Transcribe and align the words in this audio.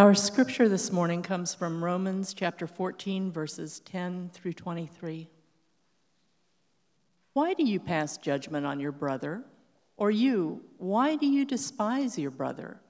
Our 0.00 0.14
scripture 0.14 0.66
this 0.66 0.90
morning 0.90 1.20
comes 1.20 1.54
from 1.54 1.84
Romans 1.84 2.32
chapter 2.32 2.66
14, 2.66 3.30
verses 3.30 3.80
10 3.80 4.30
through 4.32 4.54
23. 4.54 5.28
Why 7.34 7.52
do 7.52 7.64
you 7.64 7.78
pass 7.78 8.16
judgment 8.16 8.64
on 8.64 8.80
your 8.80 8.92
brother? 8.92 9.44
Or 9.98 10.10
you, 10.10 10.62
why 10.78 11.16
do 11.16 11.26
you 11.26 11.44
despise 11.44 12.18
your 12.18 12.30
brother? 12.30 12.80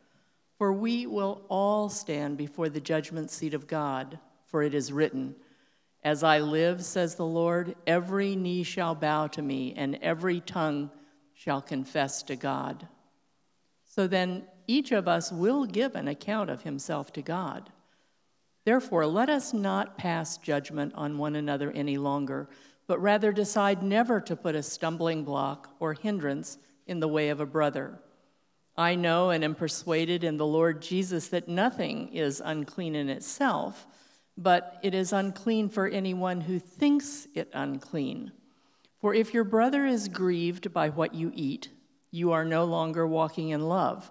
For 0.56 0.72
we 0.72 1.04
will 1.04 1.42
all 1.48 1.88
stand 1.88 2.36
before 2.36 2.68
the 2.68 2.80
judgment 2.80 3.32
seat 3.32 3.54
of 3.54 3.66
God, 3.66 4.20
for 4.44 4.62
it 4.62 4.72
is 4.72 4.92
written, 4.92 5.34
As 6.04 6.22
I 6.22 6.38
live, 6.38 6.84
says 6.84 7.16
the 7.16 7.26
Lord, 7.26 7.74
every 7.88 8.36
knee 8.36 8.62
shall 8.62 8.94
bow 8.94 9.26
to 9.26 9.42
me, 9.42 9.74
and 9.76 9.98
every 10.00 10.38
tongue 10.38 10.92
shall 11.34 11.60
confess 11.60 12.22
to 12.22 12.36
God. 12.36 12.86
So 13.84 14.06
then, 14.06 14.44
each 14.70 14.92
of 14.92 15.08
us 15.08 15.32
will 15.32 15.66
give 15.66 15.96
an 15.96 16.06
account 16.06 16.48
of 16.48 16.62
himself 16.62 17.12
to 17.14 17.22
God. 17.22 17.70
Therefore, 18.64 19.04
let 19.04 19.28
us 19.28 19.52
not 19.52 19.98
pass 19.98 20.38
judgment 20.38 20.94
on 20.94 21.18
one 21.18 21.34
another 21.34 21.72
any 21.72 21.98
longer, 21.98 22.48
but 22.86 23.02
rather 23.02 23.32
decide 23.32 23.82
never 23.82 24.20
to 24.20 24.36
put 24.36 24.54
a 24.54 24.62
stumbling 24.62 25.24
block 25.24 25.70
or 25.80 25.94
hindrance 25.94 26.58
in 26.86 27.00
the 27.00 27.08
way 27.08 27.30
of 27.30 27.40
a 27.40 27.46
brother. 27.46 27.98
I 28.76 28.94
know 28.94 29.30
and 29.30 29.42
am 29.42 29.56
persuaded 29.56 30.22
in 30.22 30.36
the 30.36 30.46
Lord 30.46 30.80
Jesus 30.80 31.28
that 31.28 31.48
nothing 31.48 32.14
is 32.14 32.40
unclean 32.44 32.94
in 32.94 33.08
itself, 33.08 33.86
but 34.36 34.78
it 34.82 34.94
is 34.94 35.12
unclean 35.12 35.68
for 35.68 35.88
anyone 35.88 36.40
who 36.42 36.60
thinks 36.60 37.26
it 37.34 37.50
unclean. 37.52 38.30
For 39.00 39.14
if 39.14 39.34
your 39.34 39.44
brother 39.44 39.84
is 39.84 40.08
grieved 40.08 40.72
by 40.72 40.90
what 40.90 41.14
you 41.14 41.32
eat, 41.34 41.70
you 42.12 42.32
are 42.32 42.44
no 42.44 42.64
longer 42.64 43.06
walking 43.06 43.48
in 43.48 43.68
love. 43.68 44.10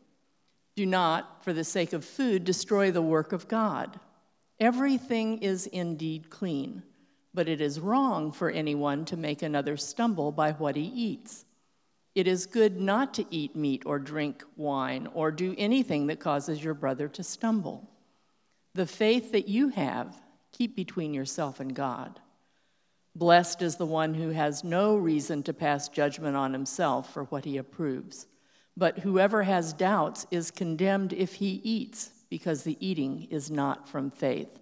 Do 0.75 0.85
not, 0.85 1.43
for 1.43 1.53
the 1.53 1.63
sake 1.63 1.93
of 1.93 2.05
food, 2.05 2.43
destroy 2.43 2.91
the 2.91 3.01
work 3.01 3.33
of 3.33 3.47
God. 3.47 3.99
Everything 4.59 5.39
is 5.39 5.67
indeed 5.67 6.29
clean, 6.29 6.83
but 7.33 7.49
it 7.49 7.61
is 7.61 7.79
wrong 7.79 8.31
for 8.31 8.49
anyone 8.49 9.05
to 9.05 9.17
make 9.17 9.41
another 9.41 9.75
stumble 9.75 10.31
by 10.31 10.51
what 10.51 10.75
he 10.75 10.83
eats. 10.83 11.45
It 12.13 12.27
is 12.27 12.45
good 12.45 12.79
not 12.79 13.13
to 13.15 13.25
eat 13.29 13.55
meat 13.55 13.83
or 13.85 13.97
drink 13.97 14.43
wine 14.57 15.07
or 15.13 15.31
do 15.31 15.55
anything 15.57 16.07
that 16.07 16.19
causes 16.19 16.63
your 16.63 16.73
brother 16.73 17.07
to 17.09 17.23
stumble. 17.23 17.89
The 18.73 18.85
faith 18.85 19.31
that 19.31 19.47
you 19.47 19.69
have, 19.69 20.21
keep 20.51 20.75
between 20.75 21.13
yourself 21.13 21.59
and 21.59 21.73
God. 21.73 22.19
Blessed 23.15 23.61
is 23.61 23.75
the 23.75 23.85
one 23.85 24.13
who 24.13 24.29
has 24.29 24.63
no 24.63 24.95
reason 24.95 25.43
to 25.43 25.53
pass 25.53 25.89
judgment 25.89 26.37
on 26.37 26.53
himself 26.53 27.13
for 27.13 27.25
what 27.25 27.45
he 27.45 27.57
approves. 27.57 28.27
But 28.77 28.99
whoever 28.99 29.43
has 29.43 29.73
doubts 29.73 30.25
is 30.31 30.51
condemned 30.51 31.13
if 31.13 31.35
he 31.35 31.61
eats, 31.63 32.11
because 32.29 32.63
the 32.63 32.77
eating 32.79 33.27
is 33.29 33.51
not 33.51 33.89
from 33.89 34.09
faith. 34.09 34.59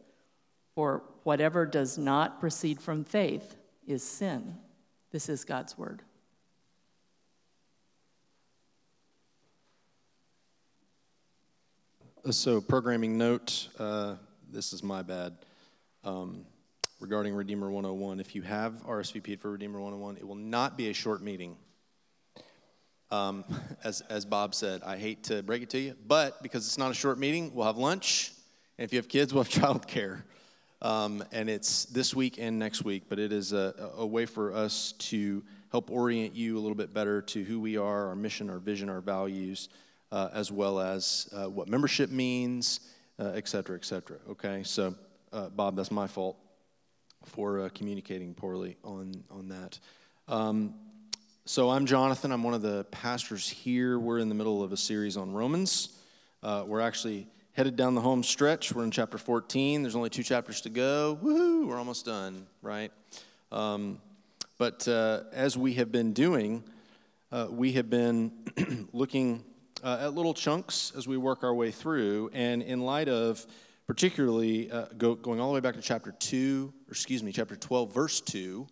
For 0.75 1.03
whatever 1.23 1.65
does 1.65 1.97
not 1.97 2.39
proceed 2.39 2.81
from 2.81 3.03
faith 3.03 3.55
is 3.85 4.03
sin. 4.03 4.55
This 5.11 5.29
is 5.29 5.45
God's 5.45 5.77
word. 5.77 6.01
So, 12.31 12.61
programming 12.61 13.17
note 13.17 13.69
uh, 13.79 14.15
this 14.51 14.73
is 14.73 14.83
my 14.83 15.01
bad. 15.01 15.37
Um, 16.03 16.45
regarding 16.99 17.33
Redeemer 17.33 17.71
101. 17.71 18.19
If 18.19 18.35
you 18.35 18.41
have 18.41 18.73
RSVP'd 18.85 19.39
for 19.39 19.51
Redeemer 19.51 19.79
101, 19.79 20.17
it 20.17 20.27
will 20.27 20.35
not 20.35 20.77
be 20.77 20.89
a 20.89 20.93
short 20.93 21.21
meeting. 21.21 21.55
Um, 23.11 23.43
as, 23.83 24.01
as 24.01 24.25
Bob 24.25 24.53
said, 24.55 24.81
I 24.83 24.97
hate 24.97 25.23
to 25.25 25.41
break 25.43 25.63
it 25.63 25.69
to 25.71 25.79
you, 25.79 25.95
but 26.07 26.41
because 26.43 26.65
it's 26.65 26.77
not 26.77 26.91
a 26.91 26.93
short 26.93 27.17
meeting, 27.17 27.53
we'll 27.53 27.65
have 27.65 27.77
lunch. 27.77 28.31
And 28.77 28.85
if 28.85 28.93
you 28.93 28.97
have 28.97 29.07
kids, 29.07 29.33
we'll 29.33 29.43
have 29.43 29.51
childcare. 29.51 30.23
Um, 30.81 31.23
and 31.31 31.49
it's 31.49 31.85
this 31.85 32.15
week 32.15 32.37
and 32.39 32.57
next 32.57 32.83
week, 32.83 33.03
but 33.09 33.19
it 33.19 33.33
is 33.33 33.51
a, 33.51 33.91
a 33.97 34.05
way 34.05 34.25
for 34.25 34.53
us 34.53 34.93
to 34.93 35.43
help 35.71 35.91
orient 35.91 36.35
you 36.35 36.57
a 36.57 36.61
little 36.61 36.75
bit 36.75 36.93
better 36.93 37.21
to 37.21 37.43
who 37.43 37.59
we 37.59 37.77
are, 37.77 38.07
our 38.07 38.15
mission, 38.15 38.49
our 38.49 38.59
vision, 38.59 38.89
our 38.89 39.01
values, 39.01 39.69
uh, 40.11 40.29
as 40.33 40.51
well 40.51 40.79
as 40.79 41.29
uh, 41.35 41.49
what 41.49 41.67
membership 41.67 42.09
means, 42.09 42.79
uh, 43.19 43.33
et 43.35 43.47
cetera, 43.47 43.75
et 43.75 43.85
cetera. 43.85 44.17
Okay, 44.29 44.63
so 44.63 44.95
uh, 45.33 45.49
Bob, 45.49 45.75
that's 45.75 45.91
my 45.91 46.07
fault 46.07 46.37
for 47.25 47.59
uh, 47.59 47.69
communicating 47.73 48.33
poorly 48.33 48.77
on, 48.83 49.23
on 49.29 49.49
that. 49.49 49.77
Um, 50.27 50.73
so, 51.45 51.69
I'm 51.69 51.85
Jonathan. 51.85 52.31
I'm 52.31 52.43
one 52.43 52.53
of 52.53 52.61
the 52.61 52.83
pastors 52.85 53.49
here. 53.49 53.97
We're 53.97 54.19
in 54.19 54.29
the 54.29 54.35
middle 54.35 54.61
of 54.61 54.71
a 54.71 54.77
series 54.77 55.17
on 55.17 55.33
Romans. 55.33 55.89
Uh, 56.43 56.63
we're 56.67 56.81
actually 56.81 57.27
headed 57.53 57.75
down 57.75 57.95
the 57.95 58.01
home 58.01 58.23
stretch. 58.23 58.71
We're 58.71 58.83
in 58.83 58.91
chapter 58.91 59.17
14. 59.17 59.81
There's 59.81 59.95
only 59.95 60.09
two 60.09 60.21
chapters 60.21 60.61
to 60.61 60.69
go. 60.69 61.17
Woohoo! 61.23 61.67
We're 61.67 61.77
almost 61.77 62.05
done, 62.05 62.45
right? 62.61 62.91
Um, 63.51 63.99
but 64.57 64.87
uh, 64.87 65.23
as 65.33 65.57
we 65.57 65.73
have 65.73 65.91
been 65.91 66.13
doing, 66.13 66.63
uh, 67.31 67.47
we 67.49 67.71
have 67.73 67.89
been 67.89 68.31
looking 68.93 69.43
uh, 69.83 69.99
at 70.01 70.13
little 70.13 70.33
chunks 70.33 70.93
as 70.95 71.07
we 71.07 71.17
work 71.17 71.43
our 71.43 71.53
way 71.53 71.71
through. 71.71 72.29
And 72.33 72.61
in 72.61 72.81
light 72.81 73.09
of 73.09 73.45
particularly 73.87 74.71
uh, 74.71 74.85
go, 74.97 75.15
going 75.15 75.39
all 75.39 75.47
the 75.47 75.55
way 75.55 75.61
back 75.61 75.75
to 75.75 75.81
chapter 75.81 76.11
2, 76.11 76.73
or 76.87 76.91
excuse 76.91 77.23
me, 77.23 77.31
chapter 77.31 77.55
12, 77.55 77.93
verse 77.93 78.21
2, 78.21 78.67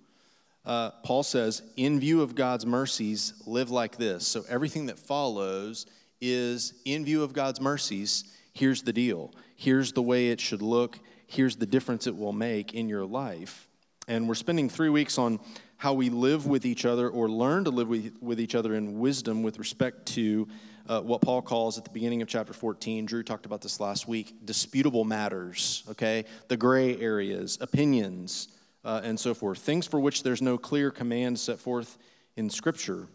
uh, 0.68 0.92
Paul 1.02 1.24
says, 1.24 1.64
In 1.78 2.00
view 2.00 2.22
of 2.22 2.36
God's 2.36 2.66
mercies, 2.66 3.34
live 3.46 3.72
like 3.72 3.96
this. 3.96 4.28
So 4.28 4.44
everything 4.50 4.88
that 4.88 5.00
follows 5.00 5.86
is 6.20 6.74
in 6.84 7.06
view 7.06 7.24
of 7.24 7.32
God's 7.32 7.62
mercies. 7.62 8.26
Here's 8.54 8.82
the 8.82 8.92
deal. 8.92 9.34
Here's 9.56 9.94
the 9.94 10.02
way 10.02 10.28
it 10.28 10.42
should 10.42 10.62
look. 10.62 11.00
Here's 11.26 11.56
the 11.56 11.66
difference 11.66 12.06
it 12.06 12.18
will 12.18 12.34
make 12.34 12.74
in 12.74 12.90
your 12.90 13.06
life. 13.06 13.70
And 14.10 14.28
we're 14.28 14.36
spending 14.36 14.70
three 14.70 14.90
weeks 14.90 15.18
on 15.18 15.40
how 15.78 15.94
we 15.94 16.10
live 16.10 16.46
with 16.46 16.66
each 16.66 16.86
other 16.86 17.10
or 17.10 17.30
learn 17.30 17.64
to 17.64 17.70
live 17.70 17.88
with, 17.88 18.18
with 18.22 18.40
each 18.40 18.56
other 18.56 18.76
in 18.76 19.00
wisdom 19.00 19.44
with 19.44 19.60
respect 19.60 20.06
to 20.08 20.48
uh, 20.90 21.02
what 21.02 21.22
Paul 21.22 21.42
calls 21.42 21.78
at 21.78 21.86
the 21.86 21.92
beginning 21.92 22.22
of 22.22 22.28
chapter 22.28 22.52
14. 22.52 23.06
Drew 23.06 23.24
talked 23.24 23.46
about 23.46 23.62
this 23.62 23.80
last 23.80 24.08
week 24.08 24.34
disputable 24.44 25.06
matters, 25.06 25.84
okay? 25.90 26.26
The 26.48 26.58
gray 26.58 27.00
areas, 27.00 27.58
opinions, 27.62 28.50
uh, 28.84 29.02
and 29.04 29.20
so 29.20 29.34
forth. 29.34 29.60
Things 29.60 29.88
for 29.88 30.00
which 30.00 30.24
there's 30.24 30.42
no 30.42 30.58
clear 30.58 30.92
command 30.92 31.40
set 31.40 31.60
forth 31.60 31.98
in 32.36 32.50
Scripture. 32.50 33.08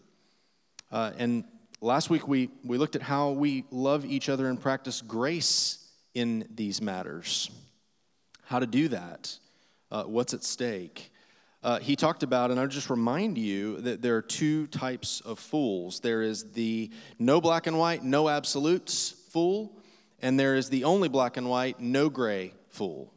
Uh, 0.91 1.11
and 1.17 1.43
last 1.81 2.09
week 2.09 2.27
we, 2.27 2.49
we 2.63 2.77
looked 2.77 2.95
at 2.95 3.01
how 3.01 3.31
we 3.31 3.65
love 3.71 4.05
each 4.05 4.29
other 4.29 4.47
and 4.49 4.59
practice 4.61 5.01
grace 5.01 5.89
in 6.13 6.47
these 6.53 6.81
matters. 6.81 7.49
How 8.45 8.59
to 8.59 8.67
do 8.67 8.87
that, 8.89 9.37
uh, 9.91 10.03
what's 10.03 10.33
at 10.33 10.43
stake 10.43 11.11
uh, 11.63 11.79
he 11.79 11.95
talked 11.95 12.23
about, 12.23 12.51
and 12.51 12.59
I'll 12.59 12.67
just 12.67 12.89
remind 12.89 13.37
you 13.37 13.79
that 13.81 14.01
there 14.01 14.17
are 14.17 14.21
two 14.21 14.67
types 14.67 15.21
of 15.21 15.39
fools 15.39 16.01
there 16.01 16.21
is 16.21 16.51
the 16.51 16.91
no 17.19 17.39
black 17.39 17.67
and 17.67 17.79
white, 17.79 18.03
no 18.03 18.27
absolutes 18.27 19.11
fool, 19.29 19.79
and 20.21 20.37
there 20.37 20.55
is 20.55 20.69
the 20.69 20.83
only 20.83 21.07
black 21.07 21.37
and 21.37 21.49
white, 21.49 21.79
no 21.79 22.09
gray 22.09 22.53
fool. 22.67 23.13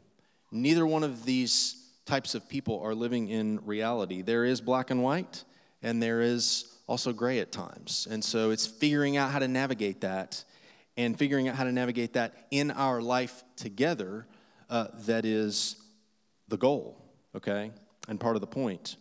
Neither 0.49 0.87
one 0.87 1.03
of 1.03 1.25
these 1.25 1.75
types 2.07 2.33
of 2.33 2.49
people 2.49 2.81
are 2.81 2.95
living 2.95 3.29
in 3.29 3.59
reality. 3.65 4.23
There 4.23 4.45
is 4.45 4.61
black 4.61 4.89
and 4.89 5.03
white, 5.03 5.43
and 5.83 6.01
there 6.01 6.21
is 6.21 6.65
also 6.87 7.13
gray 7.13 7.39
at 7.39 7.51
times. 7.51 8.07
And 8.09 8.23
so 8.23 8.49
it's 8.49 8.65
figuring 8.65 9.17
out 9.17 9.31
how 9.31 9.39
to 9.39 9.47
navigate 9.47 10.01
that 10.01 10.43
and 10.95 11.17
figuring 11.17 11.47
out 11.47 11.55
how 11.55 11.65
to 11.65 11.71
navigate 11.71 12.13
that 12.13 12.33
in 12.49 12.71
our 12.71 13.01
life 13.01 13.43
together 13.55 14.25
uh, 14.69 14.87
that 15.05 15.25
is 15.25 15.75
the 16.47 16.57
goal, 16.57 16.99
okay? 17.35 17.71
and 18.07 18.19
part 18.19 18.35
of 18.35 18.41
the 18.41 18.47
point. 18.47 18.95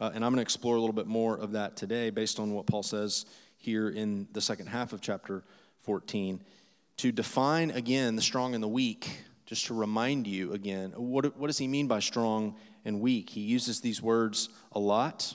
Uh, 0.00 0.10
and 0.14 0.24
I'm 0.24 0.32
going 0.32 0.36
to 0.36 0.42
explore 0.42 0.76
a 0.76 0.80
little 0.80 0.94
bit 0.94 1.06
more 1.06 1.36
of 1.36 1.52
that 1.52 1.76
today 1.76 2.10
based 2.10 2.40
on 2.40 2.52
what 2.52 2.66
Paul 2.66 2.82
says 2.82 3.26
here 3.58 3.88
in 3.88 4.26
the 4.32 4.40
second 4.40 4.66
half 4.66 4.92
of 4.92 5.00
chapter 5.00 5.44
14. 5.82 6.42
To 6.98 7.12
define 7.12 7.70
again 7.70 8.16
the 8.16 8.22
strong 8.22 8.54
and 8.54 8.62
the 8.62 8.68
weak, 8.68 9.22
just 9.52 9.66
to 9.66 9.74
remind 9.74 10.26
you 10.26 10.54
again, 10.54 10.94
what, 10.96 11.36
what 11.36 11.48
does 11.48 11.58
he 11.58 11.68
mean 11.68 11.86
by 11.86 11.98
strong 11.98 12.56
and 12.86 13.02
weak? 13.02 13.28
He 13.28 13.42
uses 13.42 13.82
these 13.82 14.00
words 14.00 14.48
a 14.72 14.78
lot 14.78 15.34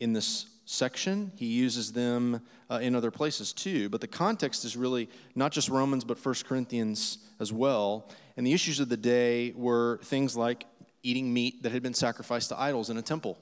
in 0.00 0.14
this 0.14 0.46
section. 0.64 1.30
He 1.36 1.44
uses 1.44 1.92
them 1.92 2.40
uh, 2.70 2.78
in 2.80 2.94
other 2.94 3.10
places 3.10 3.52
too. 3.52 3.90
But 3.90 4.00
the 4.00 4.06
context 4.06 4.64
is 4.64 4.74
really 4.74 5.10
not 5.34 5.52
just 5.52 5.68
Romans, 5.68 6.02
but 6.02 6.18
1 6.24 6.34
Corinthians 6.48 7.18
as 7.40 7.52
well. 7.52 8.08
And 8.38 8.46
the 8.46 8.54
issues 8.54 8.80
of 8.80 8.88
the 8.88 8.96
day 8.96 9.52
were 9.54 9.98
things 10.02 10.34
like 10.34 10.64
eating 11.02 11.30
meat 11.30 11.62
that 11.62 11.70
had 11.70 11.82
been 11.82 11.92
sacrificed 11.92 12.48
to 12.48 12.58
idols 12.58 12.88
in 12.88 12.96
a 12.96 13.02
temple. 13.02 13.36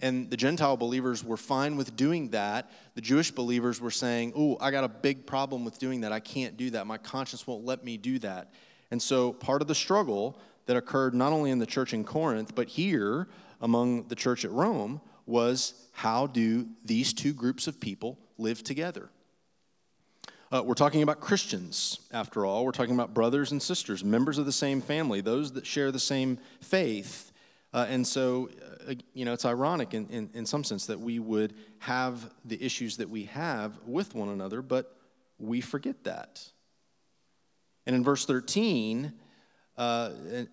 And 0.00 0.30
the 0.30 0.38
Gentile 0.38 0.78
believers 0.78 1.22
were 1.22 1.36
fine 1.36 1.76
with 1.76 1.96
doing 1.96 2.30
that. 2.30 2.70
The 2.94 3.02
Jewish 3.02 3.30
believers 3.30 3.78
were 3.78 3.90
saying, 3.90 4.32
Oh, 4.34 4.56
I 4.58 4.70
got 4.70 4.84
a 4.84 4.88
big 4.88 5.26
problem 5.26 5.66
with 5.66 5.78
doing 5.78 6.00
that. 6.00 6.12
I 6.12 6.20
can't 6.20 6.56
do 6.56 6.70
that. 6.70 6.86
My 6.86 6.96
conscience 6.96 7.46
won't 7.46 7.66
let 7.66 7.84
me 7.84 7.98
do 7.98 8.18
that. 8.20 8.54
And 8.90 9.00
so 9.02 9.32
part 9.32 9.62
of 9.62 9.68
the 9.68 9.74
struggle 9.74 10.38
that 10.66 10.76
occurred 10.76 11.14
not 11.14 11.32
only 11.32 11.50
in 11.50 11.58
the 11.58 11.66
church 11.66 11.92
in 11.92 12.04
Corinth, 12.04 12.54
but 12.54 12.68
here 12.68 13.28
among 13.60 14.08
the 14.08 14.14
church 14.14 14.44
at 14.44 14.50
Rome 14.50 15.00
was 15.26 15.74
how 15.92 16.26
do 16.26 16.66
these 16.84 17.12
two 17.12 17.32
groups 17.32 17.66
of 17.66 17.80
people 17.80 18.18
live 18.38 18.62
together? 18.62 19.10
Uh, 20.50 20.62
we're 20.64 20.74
talking 20.74 21.02
about 21.02 21.20
Christians, 21.20 22.00
after 22.10 22.46
all. 22.46 22.64
We're 22.64 22.72
talking 22.72 22.94
about 22.94 23.12
brothers 23.12 23.52
and 23.52 23.62
sisters, 23.62 24.02
members 24.02 24.38
of 24.38 24.46
the 24.46 24.52
same 24.52 24.80
family, 24.80 25.20
those 25.20 25.52
that 25.52 25.66
share 25.66 25.92
the 25.92 25.98
same 25.98 26.38
faith. 26.62 27.32
Uh, 27.74 27.84
and 27.90 28.06
so, 28.06 28.48
uh, 28.88 28.94
you 29.12 29.26
know, 29.26 29.34
it's 29.34 29.44
ironic 29.44 29.92
in, 29.92 30.06
in, 30.08 30.30
in 30.32 30.46
some 30.46 30.64
sense 30.64 30.86
that 30.86 30.98
we 30.98 31.18
would 31.18 31.52
have 31.80 32.32
the 32.46 32.62
issues 32.64 32.96
that 32.96 33.10
we 33.10 33.24
have 33.24 33.78
with 33.84 34.14
one 34.14 34.30
another, 34.30 34.62
but 34.62 34.96
we 35.38 35.60
forget 35.60 36.04
that. 36.04 36.42
And 37.88 37.96
in 37.96 38.04
verse 38.04 38.26
13, 38.26 39.14
uh, 39.78 40.10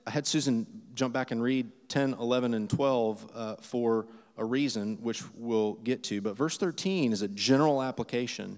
I 0.07 0.09
had 0.09 0.25
Susan 0.25 0.65
jump 0.93 1.13
back 1.13 1.31
and 1.31 1.43
read 1.43 1.69
10, 1.89 2.13
11, 2.13 2.53
and 2.53 2.69
12 2.69 3.31
uh, 3.35 3.55
for 3.57 4.07
a 4.37 4.45
reason, 4.45 4.99
which 5.01 5.21
we'll 5.35 5.73
get 5.73 6.01
to. 6.03 6.21
But 6.21 6.37
verse 6.37 6.57
13 6.57 7.11
is 7.11 7.21
a 7.21 7.27
general 7.27 7.83
application 7.83 8.57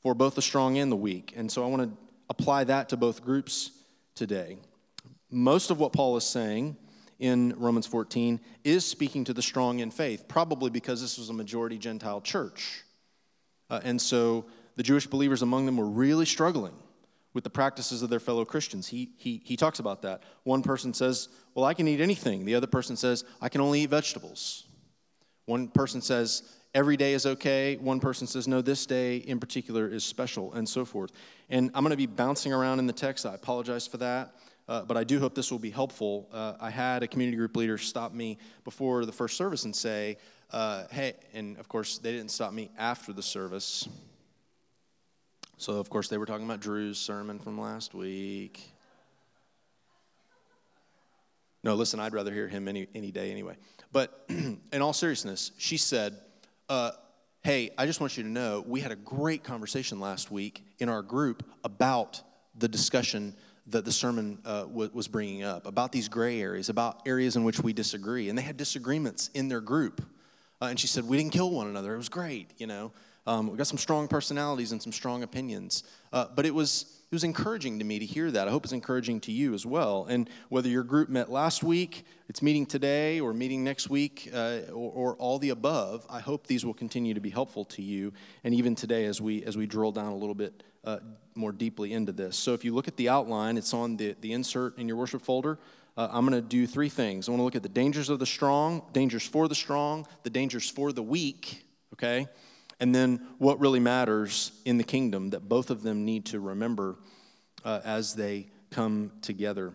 for 0.00 0.14
both 0.14 0.36
the 0.36 0.42
strong 0.42 0.78
and 0.78 0.90
the 0.90 0.96
weak. 0.96 1.34
And 1.36 1.52
so 1.52 1.64
I 1.64 1.66
want 1.66 1.82
to 1.82 1.98
apply 2.30 2.64
that 2.64 2.88
to 2.88 2.96
both 2.96 3.22
groups 3.22 3.72
today. 4.14 4.56
Most 5.30 5.70
of 5.70 5.78
what 5.78 5.92
Paul 5.92 6.16
is 6.16 6.24
saying 6.24 6.78
in 7.18 7.52
Romans 7.58 7.86
14 7.86 8.40
is 8.64 8.86
speaking 8.86 9.24
to 9.24 9.34
the 9.34 9.42
strong 9.42 9.80
in 9.80 9.90
faith, 9.90 10.28
probably 10.28 10.70
because 10.70 11.02
this 11.02 11.18
was 11.18 11.28
a 11.28 11.34
majority 11.34 11.76
Gentile 11.76 12.22
church. 12.22 12.84
Uh, 13.68 13.80
and 13.84 14.00
so 14.00 14.46
the 14.76 14.82
Jewish 14.82 15.06
believers 15.06 15.42
among 15.42 15.66
them 15.66 15.76
were 15.76 15.84
really 15.84 16.24
struggling 16.24 16.72
with 17.34 17.44
the 17.44 17.50
practices 17.50 18.00
of 18.02 18.08
their 18.08 18.20
fellow 18.20 18.44
Christians. 18.44 18.86
He, 18.86 19.10
he, 19.16 19.42
he 19.44 19.56
talks 19.56 19.80
about 19.80 20.02
that. 20.02 20.22
One 20.44 20.62
person 20.62 20.94
says, 20.94 21.28
Well, 21.54 21.64
I 21.64 21.74
can 21.74 21.86
eat 21.86 22.00
anything. 22.00 22.44
The 22.44 22.54
other 22.54 22.68
person 22.68 22.96
says, 22.96 23.24
I 23.42 23.48
can 23.48 23.60
only 23.60 23.82
eat 23.82 23.90
vegetables. 23.90 24.64
One 25.44 25.68
person 25.68 26.00
says, 26.00 26.44
Every 26.74 26.96
day 26.96 27.12
is 27.12 27.26
okay. 27.26 27.76
One 27.76 28.00
person 28.00 28.26
says, 28.26 28.48
No, 28.48 28.62
this 28.62 28.86
day 28.86 29.16
in 29.16 29.40
particular 29.40 29.88
is 29.88 30.04
special, 30.04 30.54
and 30.54 30.66
so 30.68 30.84
forth. 30.84 31.10
And 31.50 31.70
I'm 31.74 31.82
going 31.82 31.90
to 31.90 31.96
be 31.96 32.06
bouncing 32.06 32.52
around 32.52 32.78
in 32.78 32.86
the 32.86 32.92
text. 32.92 33.26
I 33.26 33.34
apologize 33.34 33.86
for 33.86 33.98
that. 33.98 34.34
Uh, 34.66 34.82
but 34.82 34.96
I 34.96 35.04
do 35.04 35.20
hope 35.20 35.34
this 35.34 35.50
will 35.50 35.58
be 35.58 35.70
helpful. 35.70 36.26
Uh, 36.32 36.54
I 36.58 36.70
had 36.70 37.02
a 37.02 37.06
community 37.06 37.36
group 37.36 37.54
leader 37.54 37.76
stop 37.76 38.14
me 38.14 38.38
before 38.64 39.04
the 39.04 39.12
first 39.12 39.36
service 39.36 39.64
and 39.64 39.76
say, 39.76 40.16
uh, 40.52 40.84
Hey, 40.90 41.14
and 41.34 41.58
of 41.58 41.68
course, 41.68 41.98
they 41.98 42.12
didn't 42.12 42.30
stop 42.30 42.52
me 42.52 42.70
after 42.78 43.12
the 43.12 43.22
service. 43.22 43.88
So, 45.56 45.74
of 45.74 45.88
course, 45.88 46.08
they 46.08 46.18
were 46.18 46.26
talking 46.26 46.44
about 46.44 46.60
Drew's 46.60 46.98
sermon 46.98 47.38
from 47.38 47.60
last 47.60 47.94
week. 47.94 48.60
No, 51.62 51.74
listen, 51.74 52.00
I'd 52.00 52.12
rather 52.12 52.32
hear 52.32 52.48
him 52.48 52.68
any, 52.68 52.88
any 52.94 53.10
day 53.10 53.30
anyway. 53.30 53.56
But 53.92 54.24
in 54.28 54.82
all 54.82 54.92
seriousness, 54.92 55.52
she 55.56 55.76
said, 55.76 56.18
uh, 56.68 56.92
Hey, 57.42 57.70
I 57.76 57.84
just 57.84 58.00
want 58.00 58.16
you 58.16 58.22
to 58.22 58.28
know 58.28 58.64
we 58.66 58.80
had 58.80 58.90
a 58.90 58.96
great 58.96 59.44
conversation 59.44 60.00
last 60.00 60.30
week 60.30 60.64
in 60.78 60.88
our 60.88 61.02
group 61.02 61.42
about 61.62 62.22
the 62.56 62.68
discussion 62.68 63.34
that 63.66 63.84
the 63.84 63.92
sermon 63.92 64.38
uh, 64.46 64.62
w- 64.62 64.90
was 64.92 65.08
bringing 65.08 65.42
up, 65.42 65.66
about 65.66 65.92
these 65.92 66.08
gray 66.08 66.40
areas, 66.40 66.70
about 66.70 67.02
areas 67.06 67.36
in 67.36 67.44
which 67.44 67.60
we 67.60 67.72
disagree. 67.72 68.28
And 68.28 68.38
they 68.38 68.42
had 68.42 68.56
disagreements 68.56 69.30
in 69.34 69.48
their 69.48 69.60
group. 69.60 70.00
Uh, 70.60 70.66
and 70.66 70.80
she 70.80 70.86
said, 70.86 71.06
We 71.06 71.18
didn't 71.18 71.32
kill 71.32 71.50
one 71.50 71.66
another. 71.66 71.94
It 71.94 71.98
was 71.98 72.08
great, 72.08 72.50
you 72.58 72.66
know. 72.66 72.92
Um, 73.26 73.48
we 73.48 73.56
got 73.56 73.66
some 73.66 73.78
strong 73.78 74.06
personalities 74.06 74.72
and 74.72 74.82
some 74.82 74.92
strong 74.92 75.22
opinions. 75.22 75.82
Uh, 76.12 76.26
but 76.34 76.44
it 76.44 76.54
was, 76.54 77.00
it 77.10 77.14
was 77.14 77.24
encouraging 77.24 77.78
to 77.78 77.84
me 77.84 77.98
to 77.98 78.04
hear 78.04 78.30
that. 78.30 78.48
I 78.48 78.50
hope 78.50 78.64
it's 78.64 78.72
encouraging 78.72 79.20
to 79.20 79.32
you 79.32 79.54
as 79.54 79.64
well. 79.64 80.06
And 80.06 80.28
whether 80.50 80.68
your 80.68 80.82
group 80.82 81.08
met 81.08 81.30
last 81.30 81.62
week, 81.62 82.04
it's 82.28 82.42
meeting 82.42 82.66
today, 82.66 83.20
or 83.20 83.32
meeting 83.32 83.64
next 83.64 83.88
week, 83.88 84.30
uh, 84.34 84.60
or, 84.72 84.92
or, 84.92 85.16
all 85.16 85.38
the 85.38 85.50
above, 85.50 86.06
I 86.10 86.20
hope 86.20 86.46
these 86.46 86.66
will 86.66 86.74
continue 86.74 87.14
to 87.14 87.20
be 87.20 87.30
helpful 87.30 87.64
to 87.66 87.82
you. 87.82 88.12
And 88.44 88.54
even 88.54 88.74
today, 88.74 89.06
as 89.06 89.20
we, 89.20 89.42
as 89.44 89.56
we 89.56 89.66
drill 89.66 89.92
down 89.92 90.12
a 90.12 90.16
little 90.16 90.34
bit 90.34 90.62
uh, 90.84 90.98
more 91.34 91.52
deeply 91.52 91.92
into 91.94 92.12
this. 92.12 92.36
So 92.36 92.52
if 92.52 92.64
you 92.64 92.74
look 92.74 92.88
at 92.88 92.96
the 92.96 93.08
outline, 93.08 93.56
it's 93.56 93.72
on 93.72 93.96
the, 93.96 94.16
the 94.20 94.32
insert 94.32 94.78
in 94.78 94.86
your 94.86 94.98
worship 94.98 95.22
folder. 95.22 95.58
Uh, 95.96 96.08
I'm 96.10 96.26
going 96.26 96.40
to 96.40 96.46
do 96.46 96.66
three 96.66 96.88
things. 96.88 97.28
I 97.28 97.32
want 97.32 97.40
to 97.40 97.44
look 97.44 97.56
at 97.56 97.62
the 97.62 97.68
dangers 97.68 98.10
of 98.10 98.18
the 98.18 98.26
strong, 98.26 98.82
dangers 98.92 99.26
for 99.26 99.48
the 99.48 99.54
strong, 99.54 100.06
the 100.24 100.30
dangers 100.30 100.68
for 100.68 100.92
the 100.92 101.02
weak, 101.02 101.64
okay? 101.94 102.26
And 102.80 102.94
then 102.94 103.20
what 103.38 103.60
really 103.60 103.80
matters 103.80 104.52
in 104.64 104.78
the 104.78 104.84
kingdom 104.84 105.30
that 105.30 105.48
both 105.48 105.70
of 105.70 105.82
them 105.82 106.04
need 106.04 106.26
to 106.26 106.40
remember 106.40 106.96
uh, 107.64 107.80
as 107.84 108.14
they 108.14 108.48
come 108.70 109.12
together. 109.22 109.72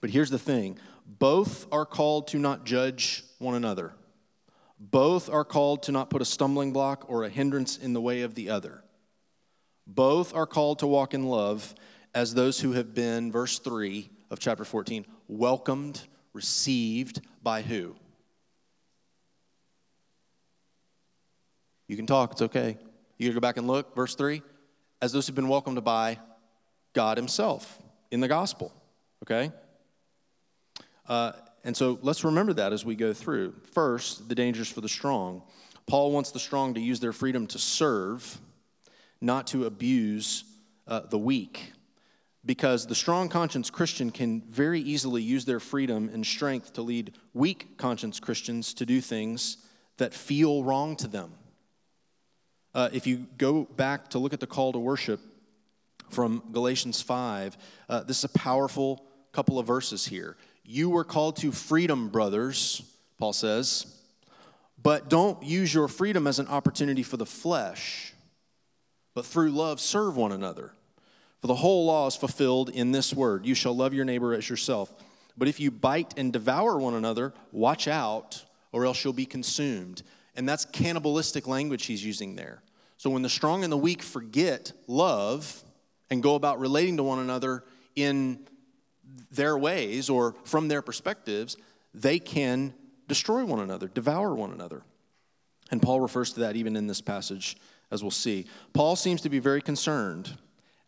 But 0.00 0.10
here's 0.10 0.30
the 0.30 0.38
thing 0.38 0.78
both 1.06 1.66
are 1.72 1.86
called 1.86 2.28
to 2.28 2.38
not 2.38 2.64
judge 2.64 3.24
one 3.38 3.54
another, 3.54 3.92
both 4.78 5.30
are 5.30 5.44
called 5.44 5.82
to 5.84 5.92
not 5.92 6.10
put 6.10 6.22
a 6.22 6.26
stumbling 6.26 6.72
block 6.72 7.04
or 7.08 7.24
a 7.24 7.28
hindrance 7.28 7.76
in 7.78 7.92
the 7.92 8.00
way 8.00 8.22
of 8.22 8.34
the 8.34 8.50
other. 8.50 8.82
Both 9.86 10.34
are 10.34 10.46
called 10.46 10.80
to 10.80 10.86
walk 10.86 11.14
in 11.14 11.24
love 11.24 11.74
as 12.14 12.34
those 12.34 12.60
who 12.60 12.72
have 12.72 12.94
been, 12.94 13.32
verse 13.32 13.58
3 13.58 14.10
of 14.30 14.38
chapter 14.38 14.64
14, 14.64 15.06
welcomed, 15.28 16.02
received 16.34 17.22
by 17.42 17.62
who? 17.62 17.96
You 21.88 21.96
can 21.96 22.06
talk, 22.06 22.32
it's 22.32 22.42
okay. 22.42 22.78
You 23.16 23.32
go 23.32 23.40
back 23.40 23.56
and 23.56 23.66
look, 23.66 23.96
verse 23.96 24.14
3 24.14 24.42
as 25.00 25.12
those 25.12 25.26
who've 25.26 25.36
been 25.36 25.48
welcomed 25.48 25.82
by 25.84 26.18
God 26.92 27.16
Himself 27.16 27.80
in 28.10 28.20
the 28.20 28.28
gospel, 28.28 28.72
okay? 29.22 29.52
Uh, 31.08 31.32
and 31.64 31.76
so 31.76 31.98
let's 32.02 32.24
remember 32.24 32.52
that 32.54 32.72
as 32.72 32.84
we 32.84 32.94
go 32.94 33.12
through. 33.12 33.54
First, 33.72 34.28
the 34.28 34.34
dangers 34.34 34.68
for 34.68 34.80
the 34.80 34.88
strong. 34.88 35.42
Paul 35.86 36.12
wants 36.12 36.30
the 36.32 36.38
strong 36.38 36.74
to 36.74 36.80
use 36.80 37.00
their 37.00 37.12
freedom 37.12 37.46
to 37.48 37.58
serve, 37.58 38.38
not 39.20 39.46
to 39.48 39.66
abuse 39.66 40.44
uh, 40.86 41.00
the 41.00 41.18
weak. 41.18 41.72
Because 42.44 42.86
the 42.86 42.94
strong 42.94 43.28
conscience 43.28 43.68
Christian 43.68 44.10
can 44.10 44.42
very 44.42 44.80
easily 44.80 45.22
use 45.22 45.44
their 45.44 45.60
freedom 45.60 46.08
and 46.12 46.24
strength 46.24 46.72
to 46.74 46.82
lead 46.82 47.14
weak 47.34 47.76
conscience 47.76 48.20
Christians 48.20 48.72
to 48.74 48.86
do 48.86 49.00
things 49.00 49.58
that 49.98 50.14
feel 50.14 50.62
wrong 50.62 50.96
to 50.96 51.08
them. 51.08 51.32
Uh, 52.78 52.88
if 52.92 53.08
you 53.08 53.26
go 53.38 53.64
back 53.64 54.06
to 54.06 54.20
look 54.20 54.32
at 54.32 54.38
the 54.38 54.46
call 54.46 54.70
to 54.70 54.78
worship 54.78 55.18
from 56.10 56.40
Galatians 56.52 57.02
5, 57.02 57.58
uh, 57.88 58.04
this 58.04 58.18
is 58.18 58.24
a 58.24 58.28
powerful 58.28 59.04
couple 59.32 59.58
of 59.58 59.66
verses 59.66 60.06
here. 60.06 60.36
You 60.64 60.88
were 60.88 61.02
called 61.02 61.34
to 61.38 61.50
freedom, 61.50 62.08
brothers, 62.08 62.82
Paul 63.18 63.32
says, 63.32 63.98
but 64.80 65.10
don't 65.10 65.42
use 65.42 65.74
your 65.74 65.88
freedom 65.88 66.28
as 66.28 66.38
an 66.38 66.46
opportunity 66.46 67.02
for 67.02 67.16
the 67.16 67.26
flesh, 67.26 68.14
but 69.12 69.26
through 69.26 69.50
love 69.50 69.80
serve 69.80 70.16
one 70.16 70.30
another. 70.30 70.70
For 71.40 71.48
the 71.48 71.56
whole 71.56 71.84
law 71.84 72.06
is 72.06 72.14
fulfilled 72.14 72.68
in 72.68 72.92
this 72.92 73.12
word 73.12 73.44
you 73.44 73.56
shall 73.56 73.74
love 73.74 73.92
your 73.92 74.04
neighbor 74.04 74.34
as 74.34 74.48
yourself. 74.48 74.94
But 75.36 75.48
if 75.48 75.58
you 75.58 75.72
bite 75.72 76.16
and 76.16 76.32
devour 76.32 76.78
one 76.78 76.94
another, 76.94 77.34
watch 77.50 77.88
out, 77.88 78.44
or 78.70 78.86
else 78.86 79.02
you'll 79.02 79.14
be 79.14 79.26
consumed. 79.26 80.04
And 80.36 80.48
that's 80.48 80.64
cannibalistic 80.64 81.48
language 81.48 81.86
he's 81.86 82.04
using 82.04 82.36
there. 82.36 82.62
So 82.98 83.10
when 83.10 83.22
the 83.22 83.28
strong 83.28 83.62
and 83.62 83.72
the 83.72 83.78
weak 83.78 84.02
forget 84.02 84.72
love 84.88 85.64
and 86.10 86.22
go 86.22 86.34
about 86.34 86.58
relating 86.58 86.96
to 86.98 87.02
one 87.04 87.20
another 87.20 87.64
in 87.94 88.46
their 89.30 89.56
ways 89.56 90.10
or 90.10 90.34
from 90.44 90.68
their 90.68 90.82
perspectives, 90.82 91.56
they 91.94 92.18
can 92.18 92.74
destroy 93.06 93.44
one 93.44 93.60
another, 93.60 93.88
devour 93.88 94.34
one 94.34 94.52
another. 94.52 94.82
And 95.70 95.80
Paul 95.80 96.00
refers 96.00 96.32
to 96.32 96.40
that 96.40 96.56
even 96.56 96.74
in 96.76 96.88
this 96.88 97.00
passage, 97.00 97.56
as 97.90 98.02
we'll 98.02 98.10
see. 98.10 98.46
Paul 98.72 98.96
seems 98.96 99.20
to 99.22 99.28
be 99.28 99.38
very 99.38 99.62
concerned 99.62 100.36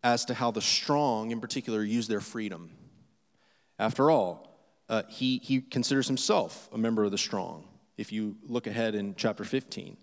as 0.03 0.25
to 0.27 0.35
how 0.35 0.51
the 0.51 0.63
strong, 0.63 1.31
in 1.31 1.41
particular, 1.41 1.85
use 1.85 2.09
their 2.09 2.21
freedom. 2.21 2.71
After 3.79 4.11
all, 4.11 4.59
uh, 4.89 5.05
he, 5.09 5.39
he 5.45 5.61
considers 5.61 6.09
himself 6.09 6.69
a 6.73 6.79
member 6.79 7.05
of 7.05 7.13
the 7.13 7.19
strong 7.19 7.69
if 7.97 8.11
you 8.11 8.37
look 8.49 8.67
ahead 8.67 8.95
in 8.95 9.15
chapter 9.15 9.45
15. 9.45 9.97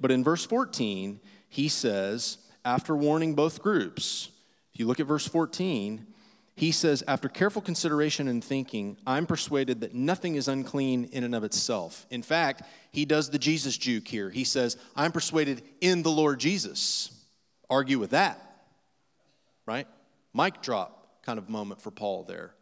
But 0.00 0.10
in 0.10 0.22
verse 0.22 0.44
14, 0.44 1.20
he 1.48 1.68
says, 1.68 2.38
after 2.64 2.96
warning 2.96 3.34
both 3.34 3.62
groups, 3.62 4.30
if 4.72 4.80
you 4.80 4.86
look 4.86 5.00
at 5.00 5.06
verse 5.06 5.26
14, 5.26 6.06
he 6.54 6.70
says, 6.70 7.02
after 7.08 7.28
careful 7.28 7.62
consideration 7.62 8.28
and 8.28 8.44
thinking, 8.44 8.96
I'm 9.06 9.26
persuaded 9.26 9.80
that 9.80 9.94
nothing 9.94 10.36
is 10.36 10.48
unclean 10.48 11.04
in 11.12 11.24
and 11.24 11.34
of 11.34 11.44
itself. 11.44 12.06
In 12.10 12.22
fact, 12.22 12.62
he 12.90 13.04
does 13.04 13.30
the 13.30 13.38
Jesus 13.38 13.76
juke 13.76 14.06
here. 14.06 14.30
He 14.30 14.44
says, 14.44 14.76
I'm 14.94 15.12
persuaded 15.12 15.62
in 15.80 16.02
the 16.02 16.10
Lord 16.10 16.38
Jesus. 16.38 17.10
Argue 17.70 17.98
with 17.98 18.10
that, 18.10 18.40
right? 19.66 19.88
Mic 20.34 20.60
drop 20.62 21.22
kind 21.22 21.38
of 21.38 21.48
moment 21.48 21.80
for 21.80 21.90
Paul 21.90 22.24
there. 22.24 22.54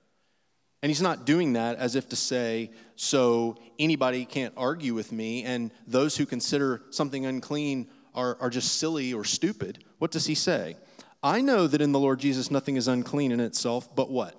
And 0.83 0.89
he's 0.89 1.03
not 1.03 1.27
doing 1.27 1.53
that 1.55 1.77
as 1.77 1.95
if 1.95 2.09
to 2.09 2.17
say, 2.17 2.71
so 2.97 3.57
anybody 3.79 4.25
can't 4.25 4.55
argue 4.57 4.95
with 4.95 5.13
me, 5.13 5.45
and 5.45 5.73
those 5.87 6.17
who 6.17 6.25
consider 6.25 6.83
something 6.91 7.27
unclean 7.27 7.89
are, 8.15 8.39
are 8.41 8.51
just 8.51 8.79
silly 8.79 9.13
or 9.13 9.25
stupid. 9.25 9.85
What 9.99 10.11
does 10.11 10.27
he 10.27 10.35
say? 10.35 10.77
I 11.23 11.43
know 11.43 11.67
that 11.67 11.83
in 11.83 11.93
the 11.93 11.99
Lord 11.99 12.19
Jesus 12.19 12.51
nothing 12.51 12.77
is 12.77 12.89
unclean 12.89 13.31
in 13.31 13.41
itself, 13.41 13.95
but 13.95 14.11
what? 14.11 14.35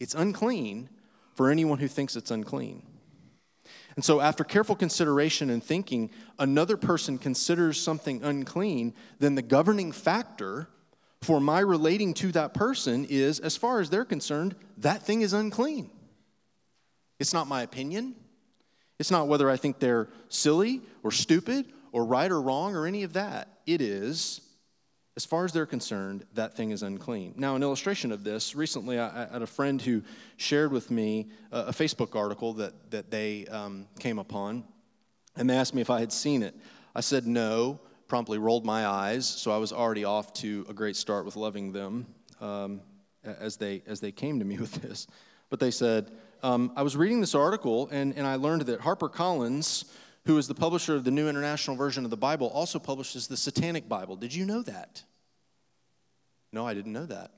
It's 0.00 0.14
unclean 0.14 0.88
for 1.34 1.48
anyone 1.48 1.78
who 1.78 1.88
thinks 1.88 2.16
it's 2.16 2.32
unclean. 2.32 2.82
And 3.94 4.04
so, 4.04 4.20
after 4.20 4.42
careful 4.42 4.74
consideration 4.74 5.50
and 5.50 5.62
thinking, 5.62 6.10
another 6.38 6.76
person 6.76 7.18
considers 7.18 7.80
something 7.80 8.22
unclean, 8.24 8.94
then 9.18 9.34
the 9.34 9.42
governing 9.42 9.92
factor 9.92 10.68
for 11.22 11.40
my 11.40 11.60
relating 11.60 12.14
to 12.14 12.32
that 12.32 12.52
person 12.52 13.06
is, 13.08 13.38
as 13.40 13.56
far 13.56 13.80
as 13.80 13.88
they're 13.88 14.04
concerned, 14.04 14.54
that 14.78 15.02
thing 15.02 15.22
is 15.22 15.32
unclean. 15.32 15.90
It's 17.18 17.32
not 17.32 17.46
my 17.46 17.62
opinion. 17.62 18.14
It's 18.98 19.10
not 19.10 19.28
whether 19.28 19.48
I 19.48 19.56
think 19.56 19.78
they're 19.78 20.08
silly 20.28 20.82
or 21.02 21.10
stupid 21.10 21.72
or 21.92 22.04
right 22.04 22.30
or 22.30 22.40
wrong 22.40 22.74
or 22.74 22.86
any 22.86 23.04
of 23.04 23.12
that. 23.14 23.48
It 23.66 23.80
is 23.80 24.40
as 25.16 25.26
far 25.26 25.44
as 25.44 25.52
they're 25.52 25.66
concerned, 25.66 26.24
that 26.34 26.54
thing 26.54 26.70
is 26.70 26.82
unclean. 26.82 27.34
Now, 27.36 27.54
an 27.54 27.62
illustration 27.62 28.12
of 28.12 28.24
this, 28.24 28.54
recently 28.54 28.98
I, 28.98 29.26
had 29.30 29.42
a 29.42 29.46
friend 29.46 29.80
who 29.80 30.02
shared 30.38 30.72
with 30.72 30.90
me 30.90 31.28
a, 31.50 31.64
a 31.64 31.72
Facebook 31.72 32.16
article 32.16 32.54
that, 32.54 32.90
that 32.90 33.10
they 33.10 33.46
um, 33.48 33.88
came 33.98 34.18
upon, 34.18 34.64
and 35.36 35.50
they 35.50 35.56
asked 35.56 35.74
me 35.74 35.82
if 35.82 35.90
I 35.90 36.00
had 36.00 36.12
seen 36.12 36.42
it. 36.42 36.54
I 36.94 37.02
said 37.02 37.26
no, 37.26 37.78
promptly 38.12 38.36
rolled 38.36 38.66
my 38.66 38.86
eyes, 38.86 39.24
so 39.24 39.50
I 39.50 39.56
was 39.56 39.72
already 39.72 40.04
off 40.04 40.34
to 40.34 40.66
a 40.68 40.74
great 40.74 40.96
start 40.96 41.24
with 41.24 41.34
loving 41.34 41.72
them 41.72 42.04
um, 42.42 42.82
as, 43.24 43.56
they, 43.56 43.82
as 43.86 44.00
they 44.00 44.12
came 44.12 44.38
to 44.38 44.44
me 44.44 44.58
with 44.66 44.74
this. 44.82 45.06
But 45.48 45.60
they 45.60 45.70
said, 45.70 46.10
um, 46.42 46.72
I 46.76 46.82
was 46.82 46.94
reading 46.94 47.22
this 47.22 47.34
article, 47.34 47.88
and, 47.90 48.14
and 48.14 48.26
I 48.26 48.34
learned 48.34 48.66
that 48.66 48.80
HarperCollins 48.80 49.86
who 50.26 50.36
is 50.36 50.46
the 50.46 50.54
publisher 50.54 50.94
of 50.94 51.04
the 51.04 51.10
New 51.10 51.26
International 51.26 51.74
Version 51.74 52.04
of 52.04 52.10
the 52.10 52.18
Bible, 52.18 52.48
also 52.48 52.78
publishes 52.78 53.28
the 53.28 53.36
Satanic 53.36 53.88
Bible. 53.88 54.16
Did 54.16 54.34
you 54.34 54.44
know 54.44 54.60
that? 54.60 55.02
No, 56.52 56.66
I 56.66 56.74
didn't 56.74 56.92
know 56.92 57.06
that. 57.06 57.30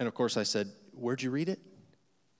And 0.00 0.08
of 0.08 0.14
course, 0.14 0.36
I 0.36 0.42
said, 0.42 0.68
Where'd 0.92 1.22
you 1.22 1.30
read 1.30 1.48
it? 1.48 1.60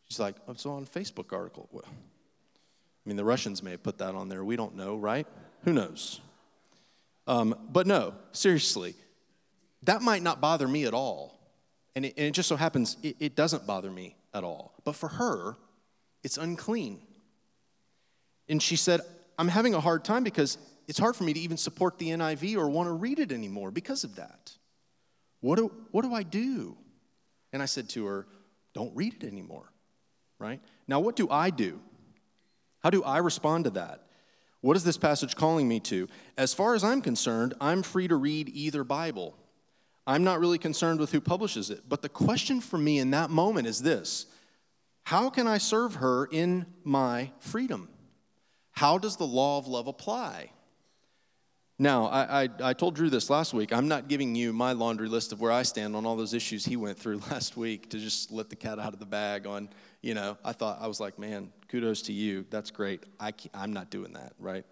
She's 0.09 0.18
like, 0.18 0.35
oh, 0.49 0.52
It's 0.52 0.66
on 0.66 0.83
a 0.83 0.87
Facebook 0.87 1.33
article. 1.33 1.68
Well, 1.71 1.85
I 1.87 3.09
mean, 3.09 3.16
the 3.16 3.25
Russians 3.25 3.62
may 3.62 3.71
have 3.71 3.85
put 3.85 3.99
that 3.99 4.16
on 4.16 4.28
there. 4.28 4.44
We 4.44 4.56
don't 4.56 4.75
know, 4.75 4.97
right? 4.97 5.28
Who 5.62 5.73
knows? 5.73 6.21
Um, 7.26 7.54
but 7.71 7.87
no, 7.87 8.14
seriously, 8.33 8.95
that 9.85 10.02
might 10.02 10.23
not 10.23 10.40
bother 10.40 10.69
me 10.69 10.85
at 10.85 10.95
all. 10.95 11.38
And 11.97 12.04
it, 12.04 12.14
and 12.16 12.26
it 12.26 12.33
just 12.33 12.49
so 12.49 12.57
happens 12.57 12.97
it, 13.02 13.16
it 13.21 13.37
doesn't 13.37 13.66
bother 13.66 13.90
me 13.90 14.16
at 14.33 14.45
all. 14.45 14.75
But 14.85 14.97
for 14.97 15.09
her, 15.09 15.57
it's 16.23 16.37
unclean. 16.37 17.00
And 18.49 18.62
she 18.62 18.76
said, 18.76 19.00
I'm 19.38 19.49
having 19.49 19.75
a 19.75 19.81
hard 19.81 20.04
time 20.04 20.25
because 20.25 20.59
it's 20.87 20.99
hard 20.99 21.16
for 21.16 21.25
me 21.25 21.33
to 21.33 21.40
even 21.40 21.57
support 21.57 21.99
the 21.99 22.09
NIV 22.11 22.57
or 22.57 22.69
want 22.69 22.88
to 22.88 22.93
read 22.93 23.19
it 23.19 23.33
anymore 23.33 23.71
because 23.71 24.04
of 24.04 24.16
that. 24.16 24.52
What 25.40 25.57
do, 25.57 25.73
what 25.90 26.02
do 26.02 26.14
I 26.14 26.23
do? 26.23 26.76
And 27.52 27.62
I 27.62 27.66
said 27.66 27.88
to 27.90 28.07
her, 28.07 28.26
Don't 28.73 28.95
read 28.95 29.14
it 29.14 29.26
anymore, 29.26 29.71
right? 30.38 30.61
Now, 30.88 31.00
what 31.00 31.16
do 31.16 31.28
I 31.31 31.50
do? 31.50 31.81
How 32.83 32.90
do 32.90 33.02
I 33.02 33.19
respond 33.19 33.64
to 33.64 33.71
that? 33.71 34.02
What 34.64 34.78
is 34.78 34.85
this 34.85 34.97
passage 34.97 35.37
calling 35.37 35.68
me 35.68 35.78
to? 35.80 36.09
As 36.38 36.54
far 36.54 36.75
as 36.75 36.83
I'm 36.83 37.02
concerned, 37.02 37.52
I'm 37.61 37.83
free 37.83 38.09
to 38.09 38.16
read 38.16 38.49
either 38.49 38.83
Bible. 38.83 39.37
I'm 40.06 40.25
not 40.25 40.40
really 40.40 40.56
concerned 40.56 41.00
with 41.00 41.12
who 41.12 41.21
publishes 41.21 41.68
it. 41.68 41.83
But 41.87 42.00
the 42.00 42.09
question 42.09 42.62
for 42.62 42.78
me 42.78 42.99
in 42.99 43.11
that 43.11 43.28
moment 43.28 43.66
is 43.66 43.83
this 43.83 44.25
How 45.02 45.28
can 45.28 45.47
I 45.47 45.59
serve 45.59 45.97
her 45.97 46.25
in 46.33 46.64
my 46.83 47.30
freedom? 47.40 47.90
How 48.73 48.97
does 48.97 49.18
the 49.18 49.26
law 49.26 49.59
of 49.59 49.66
love 49.66 49.87
apply? 49.87 50.50
Now, 51.78 52.06
I, 52.06 52.44
I, 52.44 52.49
I, 52.62 52.73
told 52.73 52.94
Drew 52.94 53.11
this 53.11 53.28
last 53.28 53.52
week. 53.52 53.71
I'm 53.71 53.88
not 53.88 54.09
giving 54.09 54.35
you 54.35 54.54
my 54.54 54.73
laundry 54.73 55.09
list 55.09 55.33
of 55.33 55.42
where 55.42 55.52
I 55.52 55.64
stand 55.64 55.94
on 55.94 56.06
all 56.06 56.16
those 56.16 56.33
issues 56.33 56.64
he 56.64 56.76
went 56.76 56.97
through 56.99 57.18
last 57.30 57.56
week 57.59 57.90
to 57.90 57.99
just 57.99 58.30
let 58.30 58.49
the 58.49 58.56
cat 58.56 58.78
out 58.78 58.94
of 58.94 58.99
the 58.99 59.06
bag 59.06 59.47
on, 59.47 59.68
you 60.04 60.12
know, 60.12 60.37
I 60.44 60.52
thought, 60.52 60.78
I 60.82 60.87
was 60.87 61.00
like, 61.00 61.18
man, 61.18 61.50
kudos 61.68 62.02
to 62.02 62.12
you. 62.12 62.44
That's 62.50 62.70
great. 62.70 63.02
I 63.18 63.32
I'm 63.54 63.73
not 63.73 63.88
doing 63.88 64.12
that, 64.12 64.34
right? 64.38 64.66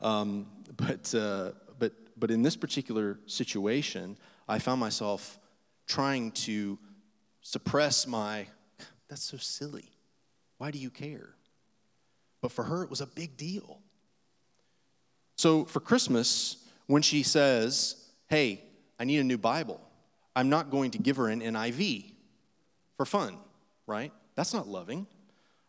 Um, 0.00 0.46
but, 0.78 1.14
uh, 1.14 1.50
but, 1.78 1.92
but 2.18 2.30
in 2.30 2.40
this 2.40 2.56
particular 2.56 3.18
situation, 3.26 4.16
I 4.48 4.58
found 4.58 4.80
myself 4.80 5.38
trying 5.86 6.30
to 6.32 6.78
suppress 7.42 8.06
my, 8.06 8.46
that's 9.08 9.22
so 9.22 9.36
silly. 9.36 9.90
Why 10.56 10.70
do 10.70 10.78
you 10.78 10.88
care? 10.88 11.34
But 12.40 12.50
for 12.50 12.64
her, 12.64 12.82
it 12.82 12.88
was 12.88 13.02
a 13.02 13.06
big 13.06 13.36
deal. 13.36 13.80
So 15.36 15.66
for 15.66 15.80
Christmas, 15.80 16.56
when 16.86 17.02
she 17.02 17.22
says, 17.22 17.96
Hey, 18.28 18.62
I 18.98 19.04
need 19.04 19.18
a 19.18 19.24
new 19.24 19.38
Bible, 19.38 19.78
I'm 20.34 20.48
not 20.48 20.70
going 20.70 20.92
to 20.92 20.98
give 20.98 21.18
her 21.18 21.28
an 21.28 21.42
NIV 21.42 22.12
for 22.96 23.04
fun, 23.04 23.36
right? 23.86 24.10
That's 24.36 24.52
not 24.52 24.68
loving. 24.68 25.06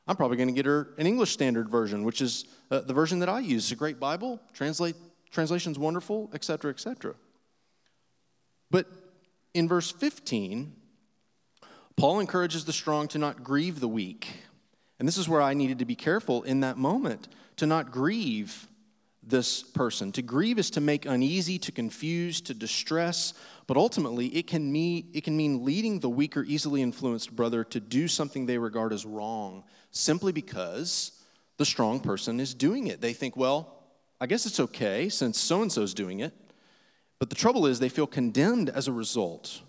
I'm 0.07 0.15
probably 0.15 0.37
going 0.37 0.49
to 0.49 0.53
get 0.53 0.65
her 0.65 0.93
an 0.97 1.07
English 1.07 1.31
Standard 1.31 1.69
Version, 1.69 2.03
which 2.03 2.21
is 2.21 2.45
uh, 2.69 2.81
the 2.81 2.93
version 2.93 3.19
that 3.19 3.29
I 3.29 3.39
use. 3.39 3.65
It's 3.65 3.71
a 3.71 3.75
great 3.75 3.99
Bible, 3.99 4.39
translate, 4.53 4.95
translation's 5.31 5.79
wonderful, 5.79 6.29
etc., 6.33 6.71
etc. 6.71 7.15
But 8.69 8.87
in 9.53 9.67
verse 9.67 9.91
15, 9.91 10.73
Paul 11.97 12.19
encourages 12.19 12.65
the 12.65 12.73
strong 12.73 13.07
to 13.09 13.17
not 13.17 13.43
grieve 13.43 13.79
the 13.79 13.87
weak 13.87 14.27
and 14.99 15.07
this 15.07 15.17
is 15.17 15.27
where 15.27 15.41
I 15.41 15.53
needed 15.53 15.79
to 15.79 15.85
be 15.85 15.95
careful 15.95 16.43
in 16.43 16.61
that 16.61 16.77
moment 16.77 17.27
to 17.57 17.65
not 17.65 17.91
grieve 17.91 18.67
this 19.27 19.63
person. 19.63 20.11
To 20.13 20.21
grieve 20.21 20.59
is 20.59 20.69
to 20.71 20.81
make 20.81 21.05
uneasy, 21.05 21.57
to 21.59 21.71
confuse, 21.71 22.41
to 22.41 22.53
distress, 22.53 23.33
but 23.67 23.77
ultimately 23.77 24.27
it 24.27 24.47
can 24.47 24.71
mean 24.71 25.09
it 25.13 25.23
can 25.23 25.35
mean 25.35 25.65
leading 25.65 25.99
the 25.99 26.09
weaker, 26.09 26.43
easily 26.43 26.81
influenced 26.81 27.35
brother 27.35 27.63
to 27.65 27.79
do 27.79 28.07
something 28.07 28.45
they 28.45 28.57
regard 28.57 28.93
as 28.93 29.05
wrong 29.05 29.63
simply 29.91 30.31
because 30.31 31.11
the 31.57 31.65
strong 31.65 31.99
person 31.99 32.39
is 32.39 32.53
doing 32.53 32.87
it. 32.87 33.01
They 33.01 33.13
think, 33.13 33.35
well, 33.35 33.83
I 34.19 34.27
guess 34.27 34.45
it's 34.45 34.59
okay 34.59 35.09
since 35.09 35.39
so 35.39 35.61
and 35.61 35.71
so's 35.71 35.93
doing 35.93 36.19
it. 36.19 36.33
But 37.17 37.29
the 37.29 37.35
trouble 37.35 37.65
is 37.65 37.79
they 37.79 37.89
feel 37.89 38.07
condemned 38.07 38.69
as 38.69 38.87
a 38.87 38.91
result. 38.91 39.61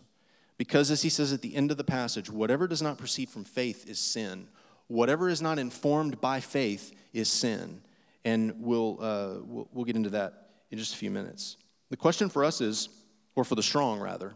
Because 0.58 0.90
as 0.90 1.02
he 1.02 1.10
says 1.10 1.32
at 1.32 1.42
the 1.42 1.54
end 1.54 1.70
of 1.70 1.76
the 1.76 1.84
passage, 1.84 2.30
whatever 2.30 2.66
does 2.66 2.82
not 2.82 2.98
proceed 2.98 3.28
from 3.28 3.44
faith 3.44 3.88
is 3.88 3.98
sin 3.98 4.48
whatever 4.88 5.28
is 5.28 5.42
not 5.42 5.58
informed 5.58 6.20
by 6.20 6.40
faith 6.40 6.94
is 7.12 7.28
sin. 7.28 7.82
And 8.26 8.54
we'll, 8.58 8.98
uh, 9.00 9.34
we'll, 9.44 9.68
we'll 9.72 9.84
get 9.84 9.94
into 9.94 10.10
that 10.10 10.48
in 10.72 10.78
just 10.78 10.94
a 10.94 10.96
few 10.96 11.12
minutes. 11.12 11.56
The 11.90 11.96
question 11.96 12.28
for 12.28 12.44
us 12.44 12.60
is, 12.60 12.88
or 13.36 13.44
for 13.44 13.54
the 13.54 13.62
strong 13.62 14.00
rather, 14.00 14.34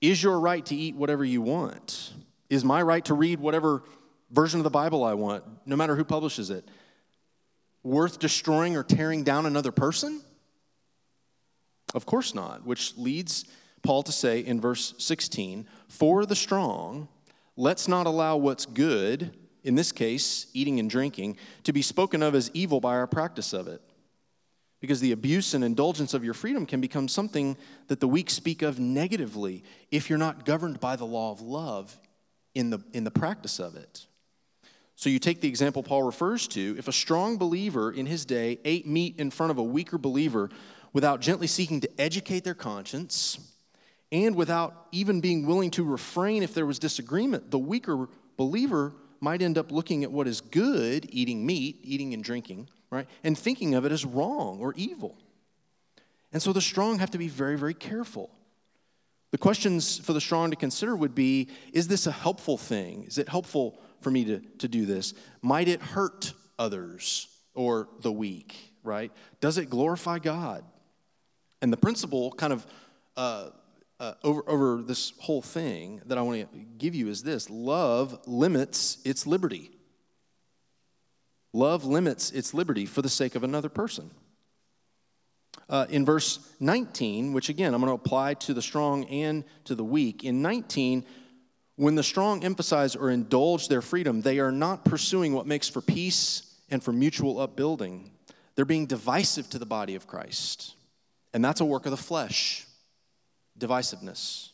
is 0.00 0.22
your 0.22 0.38
right 0.38 0.64
to 0.66 0.76
eat 0.76 0.94
whatever 0.94 1.24
you 1.24 1.42
want? 1.42 2.12
Is 2.48 2.64
my 2.64 2.80
right 2.80 3.04
to 3.06 3.14
read 3.14 3.40
whatever 3.40 3.82
version 4.30 4.60
of 4.60 4.64
the 4.64 4.70
Bible 4.70 5.02
I 5.02 5.14
want, 5.14 5.42
no 5.66 5.74
matter 5.74 5.96
who 5.96 6.04
publishes 6.04 6.50
it, 6.50 6.70
worth 7.82 8.20
destroying 8.20 8.76
or 8.76 8.84
tearing 8.84 9.24
down 9.24 9.44
another 9.44 9.72
person? 9.72 10.22
Of 11.94 12.06
course 12.06 12.32
not, 12.32 12.64
which 12.64 12.96
leads 12.96 13.44
Paul 13.82 14.04
to 14.04 14.12
say 14.12 14.38
in 14.38 14.60
verse 14.60 14.94
16, 14.98 15.66
For 15.88 16.26
the 16.26 16.36
strong, 16.36 17.08
let's 17.56 17.88
not 17.88 18.06
allow 18.06 18.36
what's 18.36 18.66
good 18.66 19.36
in 19.66 19.74
this 19.74 19.92
case, 19.92 20.46
eating 20.54 20.78
and 20.78 20.88
drinking, 20.88 21.36
to 21.64 21.72
be 21.72 21.82
spoken 21.82 22.22
of 22.22 22.34
as 22.34 22.50
evil 22.54 22.80
by 22.80 22.94
our 22.94 23.06
practice 23.06 23.52
of 23.52 23.66
it. 23.68 23.82
Because 24.80 25.00
the 25.00 25.12
abuse 25.12 25.54
and 25.54 25.64
indulgence 25.64 26.14
of 26.14 26.24
your 26.24 26.34
freedom 26.34 26.66
can 26.66 26.80
become 26.80 27.08
something 27.08 27.56
that 27.88 27.98
the 27.98 28.06
weak 28.06 28.30
speak 28.30 28.62
of 28.62 28.78
negatively 28.78 29.64
if 29.90 30.08
you're 30.08 30.18
not 30.18 30.44
governed 30.44 30.78
by 30.80 30.96
the 30.96 31.04
law 31.04 31.32
of 31.32 31.40
love 31.40 31.98
in 32.54 32.70
the, 32.70 32.78
in 32.92 33.04
the 33.04 33.10
practice 33.10 33.58
of 33.58 33.74
it. 33.74 34.06
So 34.94 35.10
you 35.10 35.18
take 35.18 35.40
the 35.40 35.48
example 35.48 35.82
Paul 35.82 36.04
refers 36.04 36.46
to 36.48 36.76
if 36.78 36.88
a 36.88 36.92
strong 36.92 37.36
believer 37.36 37.90
in 37.90 38.06
his 38.06 38.24
day 38.24 38.58
ate 38.64 38.86
meat 38.86 39.16
in 39.18 39.30
front 39.30 39.50
of 39.50 39.58
a 39.58 39.62
weaker 39.62 39.98
believer 39.98 40.48
without 40.92 41.20
gently 41.20 41.46
seeking 41.46 41.80
to 41.80 42.00
educate 42.00 42.44
their 42.44 42.54
conscience 42.54 43.38
and 44.12 44.36
without 44.36 44.86
even 44.92 45.20
being 45.20 45.46
willing 45.46 45.70
to 45.72 45.84
refrain 45.84 46.42
if 46.42 46.54
there 46.54 46.64
was 46.64 46.78
disagreement, 46.78 47.50
the 47.50 47.58
weaker 47.58 48.08
believer 48.36 48.94
might 49.26 49.42
end 49.42 49.58
up 49.58 49.72
looking 49.72 50.04
at 50.04 50.12
what 50.12 50.28
is 50.28 50.40
good, 50.40 51.04
eating 51.10 51.44
meat, 51.44 51.80
eating 51.82 52.14
and 52.14 52.22
drinking, 52.22 52.68
right, 52.90 53.08
and 53.24 53.36
thinking 53.36 53.74
of 53.74 53.84
it 53.84 53.90
as 53.90 54.04
wrong 54.04 54.60
or 54.60 54.72
evil. 54.76 55.18
And 56.32 56.40
so 56.40 56.52
the 56.52 56.60
strong 56.60 57.00
have 57.00 57.10
to 57.10 57.18
be 57.18 57.26
very, 57.26 57.58
very 57.58 57.74
careful. 57.74 58.30
The 59.32 59.38
questions 59.38 59.98
for 59.98 60.12
the 60.12 60.20
strong 60.20 60.52
to 60.52 60.56
consider 60.56 60.94
would 60.94 61.16
be 61.16 61.48
Is 61.72 61.88
this 61.88 62.06
a 62.06 62.12
helpful 62.12 62.56
thing? 62.56 63.02
Is 63.02 63.18
it 63.18 63.28
helpful 63.28 63.80
for 64.00 64.12
me 64.12 64.24
to, 64.26 64.38
to 64.58 64.68
do 64.68 64.86
this? 64.86 65.12
Might 65.42 65.66
it 65.66 65.82
hurt 65.82 66.32
others 66.56 67.26
or 67.52 67.88
the 68.02 68.12
weak, 68.12 68.54
right? 68.84 69.10
Does 69.40 69.58
it 69.58 69.68
glorify 69.68 70.20
God? 70.20 70.64
And 71.60 71.72
the 71.72 71.76
principle, 71.76 72.30
kind 72.30 72.52
of 72.52 72.64
uh, 73.16 73.48
uh, 73.98 74.14
over, 74.22 74.42
over 74.48 74.82
this 74.82 75.12
whole 75.18 75.42
thing 75.42 76.02
that 76.06 76.18
I 76.18 76.22
want 76.22 76.52
to 76.52 76.58
give 76.78 76.94
you 76.94 77.08
is 77.08 77.22
this 77.22 77.48
love 77.48 78.18
limits 78.26 78.98
its 79.04 79.26
liberty. 79.26 79.70
Love 81.52 81.84
limits 81.84 82.30
its 82.32 82.52
liberty 82.52 82.84
for 82.84 83.00
the 83.00 83.08
sake 83.08 83.34
of 83.34 83.42
another 83.42 83.68
person. 83.68 84.10
Uh, 85.68 85.86
in 85.88 86.04
verse 86.04 86.38
19, 86.60 87.32
which 87.32 87.48
again 87.48 87.74
I'm 87.74 87.80
going 87.80 87.90
to 87.90 87.94
apply 87.94 88.34
to 88.34 88.54
the 88.54 88.62
strong 88.62 89.04
and 89.06 89.44
to 89.64 89.74
the 89.74 89.84
weak, 89.84 90.22
in 90.24 90.42
19, 90.42 91.04
when 91.76 91.94
the 91.94 92.02
strong 92.02 92.44
emphasize 92.44 92.94
or 92.94 93.10
indulge 93.10 93.68
their 93.68 93.82
freedom, 93.82 94.22
they 94.22 94.38
are 94.38 94.52
not 94.52 94.84
pursuing 94.84 95.32
what 95.32 95.46
makes 95.46 95.68
for 95.68 95.80
peace 95.80 96.54
and 96.70 96.82
for 96.82 96.92
mutual 96.92 97.40
upbuilding. 97.40 98.10
They're 98.54 98.64
being 98.64 98.86
divisive 98.86 99.50
to 99.50 99.58
the 99.58 99.66
body 99.66 99.94
of 99.94 100.06
Christ. 100.06 100.74
And 101.34 101.44
that's 101.44 101.60
a 101.60 101.66
work 101.66 101.84
of 101.84 101.90
the 101.90 101.98
flesh 101.98 102.65
divisiveness. 103.58 104.50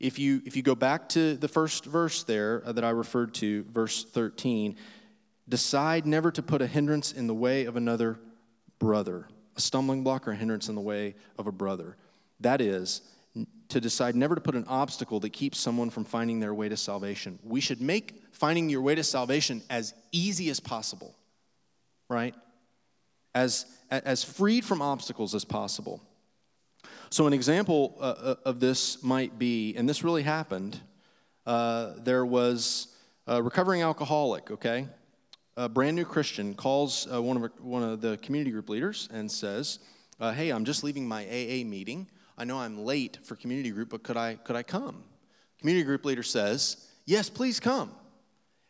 If 0.00 0.18
you, 0.18 0.42
if 0.44 0.56
you 0.56 0.62
go 0.62 0.74
back 0.74 1.08
to 1.10 1.36
the 1.36 1.48
first 1.48 1.84
verse 1.84 2.24
there 2.24 2.62
uh, 2.64 2.72
that 2.72 2.84
I 2.84 2.90
referred 2.90 3.34
to, 3.34 3.64
verse 3.64 4.04
13, 4.04 4.76
decide 5.48 6.06
never 6.06 6.30
to 6.30 6.42
put 6.42 6.62
a 6.62 6.66
hindrance 6.66 7.12
in 7.12 7.26
the 7.26 7.34
way 7.34 7.64
of 7.64 7.76
another 7.76 8.18
brother, 8.78 9.28
a 9.56 9.60
stumbling 9.60 10.02
block 10.02 10.26
or 10.26 10.32
a 10.32 10.36
hindrance 10.36 10.68
in 10.68 10.74
the 10.74 10.80
way 10.80 11.14
of 11.38 11.46
a 11.46 11.52
brother. 11.52 11.96
That 12.40 12.60
is, 12.60 13.02
to 13.68 13.80
decide 13.80 14.14
never 14.14 14.34
to 14.34 14.40
put 14.40 14.54
an 14.54 14.64
obstacle 14.68 15.20
that 15.20 15.30
keeps 15.30 15.58
someone 15.58 15.90
from 15.90 16.04
finding 16.04 16.40
their 16.40 16.54
way 16.54 16.68
to 16.68 16.76
salvation. 16.76 17.38
We 17.42 17.60
should 17.60 17.80
make 17.80 18.22
finding 18.32 18.68
your 18.68 18.82
way 18.82 18.94
to 18.94 19.04
salvation 19.04 19.62
as 19.70 19.94
easy 20.12 20.50
as 20.50 20.60
possible, 20.60 21.14
right? 22.08 22.34
As, 23.34 23.66
as 23.90 24.22
freed 24.22 24.64
from 24.64 24.80
obstacles 24.82 25.34
as 25.34 25.44
possible. 25.44 26.02
So, 27.14 27.28
an 27.28 27.32
example 27.32 27.96
uh, 28.00 28.02
uh, 28.02 28.34
of 28.44 28.58
this 28.58 29.00
might 29.00 29.38
be, 29.38 29.76
and 29.76 29.88
this 29.88 30.02
really 30.02 30.24
happened, 30.24 30.80
uh, 31.46 31.92
there 31.98 32.26
was 32.26 32.88
a 33.28 33.40
recovering 33.40 33.82
alcoholic, 33.82 34.50
okay? 34.50 34.88
A 35.56 35.68
brand 35.68 35.94
new 35.94 36.04
Christian 36.04 36.54
calls 36.54 37.06
uh, 37.06 37.22
one, 37.22 37.36
of, 37.36 37.52
one 37.60 37.84
of 37.84 38.00
the 38.00 38.16
community 38.16 38.50
group 38.50 38.68
leaders 38.68 39.08
and 39.12 39.30
says, 39.30 39.78
uh, 40.18 40.32
Hey, 40.32 40.50
I'm 40.50 40.64
just 40.64 40.82
leaving 40.82 41.06
my 41.06 41.22
AA 41.26 41.64
meeting. 41.64 42.08
I 42.36 42.42
know 42.46 42.58
I'm 42.58 42.84
late 42.84 43.20
for 43.22 43.36
community 43.36 43.70
group, 43.70 43.90
but 43.90 44.02
could 44.02 44.16
I, 44.16 44.34
could 44.34 44.56
I 44.56 44.64
come? 44.64 45.04
Community 45.60 45.84
group 45.84 46.04
leader 46.04 46.24
says, 46.24 46.88
Yes, 47.06 47.30
please 47.30 47.60
come. 47.60 47.92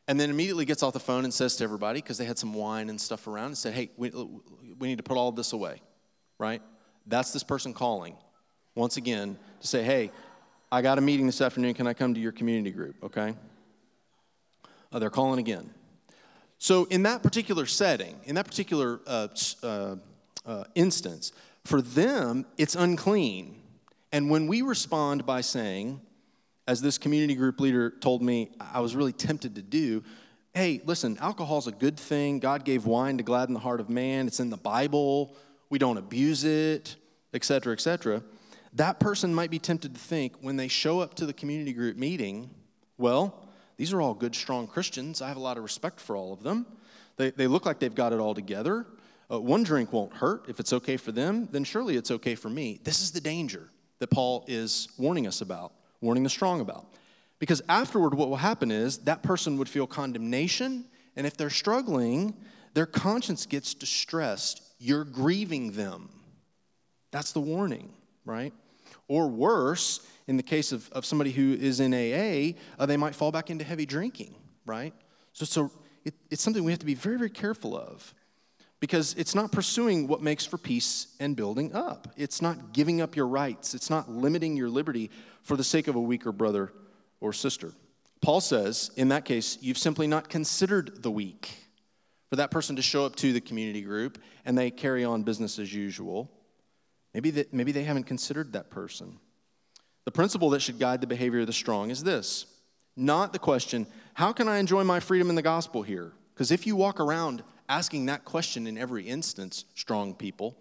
And 0.06 0.20
then 0.20 0.28
immediately 0.28 0.66
gets 0.66 0.82
off 0.82 0.92
the 0.92 1.00
phone 1.00 1.24
and 1.24 1.32
says 1.32 1.56
to 1.56 1.64
everybody, 1.64 2.02
because 2.02 2.18
they 2.18 2.26
had 2.26 2.38
some 2.38 2.52
wine 2.52 2.90
and 2.90 3.00
stuff 3.00 3.26
around, 3.26 3.46
and 3.46 3.56
said, 3.56 3.72
Hey, 3.72 3.90
we, 3.96 4.10
we 4.10 4.88
need 4.88 4.98
to 4.98 5.02
put 5.02 5.16
all 5.16 5.32
this 5.32 5.54
away, 5.54 5.80
right? 6.36 6.60
That's 7.06 7.32
this 7.32 7.42
person 7.42 7.72
calling 7.72 8.18
once 8.74 8.96
again 8.96 9.38
to 9.60 9.66
say, 9.66 9.82
hey, 9.82 10.10
I 10.70 10.82
got 10.82 10.98
a 10.98 11.00
meeting 11.00 11.26
this 11.26 11.40
afternoon. 11.40 11.74
Can 11.74 11.86
I 11.86 11.94
come 11.94 12.14
to 12.14 12.20
your 12.20 12.32
community 12.32 12.70
group? 12.70 12.96
Okay? 13.02 13.34
Uh, 14.92 14.98
they're 14.98 15.10
calling 15.10 15.38
again. 15.38 15.70
So, 16.58 16.84
in 16.86 17.02
that 17.02 17.22
particular 17.22 17.66
setting, 17.66 18.18
in 18.24 18.36
that 18.36 18.46
particular 18.46 19.00
uh, 19.06 19.28
uh, 19.62 19.96
uh, 20.46 20.64
instance, 20.74 21.32
for 21.64 21.82
them, 21.82 22.46
it's 22.58 22.74
unclean. 22.74 23.60
And 24.12 24.30
when 24.30 24.46
we 24.46 24.62
respond 24.62 25.26
by 25.26 25.40
saying, 25.40 26.00
as 26.66 26.80
this 26.80 26.96
community 26.96 27.34
group 27.34 27.60
leader 27.60 27.90
told 27.90 28.22
me, 28.22 28.50
I 28.60 28.80
was 28.80 28.96
really 28.96 29.12
tempted 29.12 29.56
to 29.56 29.62
do, 29.62 30.02
hey, 30.54 30.80
listen, 30.84 31.18
alcohol's 31.20 31.66
a 31.66 31.72
good 31.72 31.98
thing. 31.98 32.38
God 32.38 32.64
gave 32.64 32.86
wine 32.86 33.18
to 33.18 33.24
gladden 33.24 33.54
the 33.54 33.60
heart 33.60 33.80
of 33.80 33.90
man. 33.90 34.26
It's 34.26 34.40
in 34.40 34.50
the 34.50 34.56
Bible. 34.56 35.36
We 35.68 35.78
don't 35.78 35.98
abuse 35.98 36.44
it, 36.44 36.96
et 37.32 37.44
cetera, 37.44 37.72
et 37.72 37.80
cetera 37.80 38.22
that 38.74 39.00
person 39.00 39.34
might 39.34 39.50
be 39.50 39.58
tempted 39.58 39.94
to 39.94 40.00
think 40.00 40.34
when 40.40 40.56
they 40.56 40.68
show 40.68 41.00
up 41.00 41.14
to 41.14 41.26
the 41.26 41.32
community 41.32 41.72
group 41.72 41.96
meeting, 41.96 42.50
well, 42.98 43.48
these 43.76 43.92
are 43.92 44.00
all 44.00 44.14
good, 44.14 44.34
strong 44.34 44.66
Christians. 44.66 45.22
I 45.22 45.28
have 45.28 45.36
a 45.36 45.40
lot 45.40 45.56
of 45.56 45.62
respect 45.62 46.00
for 46.00 46.16
all 46.16 46.32
of 46.32 46.42
them. 46.42 46.66
They, 47.16 47.30
they 47.30 47.46
look 47.46 47.66
like 47.66 47.78
they've 47.78 47.94
got 47.94 48.12
it 48.12 48.18
all 48.18 48.34
together. 48.34 48.86
Uh, 49.30 49.40
one 49.40 49.62
drink 49.62 49.92
won't 49.92 50.14
hurt. 50.14 50.48
If 50.48 50.60
it's 50.60 50.72
okay 50.72 50.96
for 50.96 51.12
them, 51.12 51.48
then 51.50 51.64
surely 51.64 51.96
it's 51.96 52.10
okay 52.10 52.34
for 52.34 52.48
me. 52.48 52.80
This 52.84 53.00
is 53.00 53.12
the 53.12 53.20
danger 53.20 53.70
that 54.00 54.10
Paul 54.10 54.44
is 54.48 54.88
warning 54.98 55.26
us 55.26 55.40
about, 55.40 55.72
warning 56.00 56.22
the 56.22 56.30
strong 56.30 56.60
about. 56.60 56.86
Because 57.38 57.62
afterward, 57.68 58.14
what 58.14 58.28
will 58.28 58.36
happen 58.36 58.70
is 58.70 58.98
that 58.98 59.22
person 59.22 59.58
would 59.58 59.68
feel 59.68 59.86
condemnation, 59.86 60.84
and 61.16 61.26
if 61.26 61.36
they're 61.36 61.50
struggling, 61.50 62.34
their 62.74 62.86
conscience 62.86 63.46
gets 63.46 63.74
distressed. 63.74 64.62
You're 64.78 65.04
grieving 65.04 65.72
them. 65.72 66.10
That's 67.10 67.32
the 67.32 67.40
warning, 67.40 67.92
right? 68.24 68.52
Or 69.08 69.28
worse, 69.28 70.00
in 70.26 70.36
the 70.36 70.42
case 70.42 70.72
of, 70.72 70.90
of 70.92 71.04
somebody 71.04 71.30
who 71.30 71.54
is 71.54 71.80
in 71.80 71.92
AA, 71.92 72.56
uh, 72.78 72.86
they 72.86 72.96
might 72.96 73.14
fall 73.14 73.30
back 73.30 73.50
into 73.50 73.64
heavy 73.64 73.86
drinking, 73.86 74.34
right? 74.66 74.94
So, 75.32 75.44
so 75.44 75.70
it, 76.04 76.14
it's 76.30 76.42
something 76.42 76.64
we 76.64 76.72
have 76.72 76.78
to 76.80 76.86
be 76.86 76.94
very, 76.94 77.18
very 77.18 77.30
careful 77.30 77.76
of 77.76 78.14
because 78.80 79.14
it's 79.14 79.34
not 79.34 79.50
pursuing 79.50 80.08
what 80.08 80.20
makes 80.20 80.44
for 80.44 80.58
peace 80.58 81.08
and 81.18 81.36
building 81.36 81.72
up. 81.74 82.08
It's 82.16 82.42
not 82.42 82.72
giving 82.72 83.00
up 83.00 83.16
your 83.16 83.26
rights, 83.26 83.74
it's 83.74 83.90
not 83.90 84.10
limiting 84.10 84.56
your 84.56 84.68
liberty 84.68 85.10
for 85.42 85.56
the 85.56 85.64
sake 85.64 85.88
of 85.88 85.96
a 85.96 86.00
weaker 86.00 86.32
brother 86.32 86.72
or 87.20 87.32
sister. 87.32 87.72
Paul 88.20 88.40
says, 88.40 88.90
in 88.96 89.08
that 89.08 89.24
case, 89.24 89.58
you've 89.60 89.78
simply 89.78 90.06
not 90.06 90.28
considered 90.28 91.02
the 91.02 91.10
weak. 91.10 91.50
For 92.30 92.36
that 92.36 92.50
person 92.50 92.76
to 92.76 92.82
show 92.82 93.04
up 93.04 93.16
to 93.16 93.32
the 93.32 93.40
community 93.40 93.82
group 93.82 94.18
and 94.44 94.56
they 94.58 94.70
carry 94.70 95.04
on 95.04 95.22
business 95.22 95.58
as 95.58 95.72
usual 95.72 96.30
Maybe, 97.14 97.30
that, 97.30 97.54
maybe 97.54 97.72
they 97.72 97.84
haven't 97.84 98.04
considered 98.04 98.52
that 98.52 98.70
person. 98.70 99.18
The 100.04 100.10
principle 100.10 100.50
that 100.50 100.60
should 100.60 100.78
guide 100.78 101.00
the 101.00 101.06
behavior 101.06 101.40
of 101.40 101.46
the 101.46 101.52
strong 101.52 101.90
is 101.90 102.02
this 102.02 102.46
not 102.96 103.32
the 103.32 103.38
question, 103.38 103.86
how 104.14 104.32
can 104.32 104.48
I 104.48 104.58
enjoy 104.58 104.84
my 104.84 105.00
freedom 105.00 105.28
in 105.28 105.34
the 105.34 105.42
gospel 105.42 105.82
here? 105.82 106.12
Because 106.34 106.50
if 106.50 106.66
you 106.66 106.76
walk 106.76 107.00
around 107.00 107.42
asking 107.68 108.06
that 108.06 108.24
question 108.24 108.66
in 108.66 108.78
every 108.78 109.04
instance, 109.04 109.64
strong 109.74 110.14
people, 110.14 110.56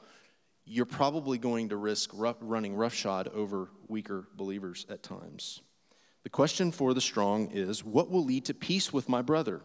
you're 0.65 0.85
probably 0.85 1.37
going 1.37 1.69
to 1.69 1.75
risk 1.75 2.09
running 2.13 2.75
roughshod 2.75 3.27
over 3.29 3.69
weaker 3.87 4.27
believers 4.35 4.85
at 4.89 5.03
times. 5.03 5.61
The 6.23 6.29
question 6.29 6.71
for 6.71 6.93
the 6.93 7.01
strong 7.01 7.51
is 7.51 7.83
what 7.83 8.09
will 8.09 8.23
lead 8.23 8.45
to 8.45 8.53
peace 8.53 8.93
with 8.93 9.09
my 9.09 9.21
brother 9.21 9.61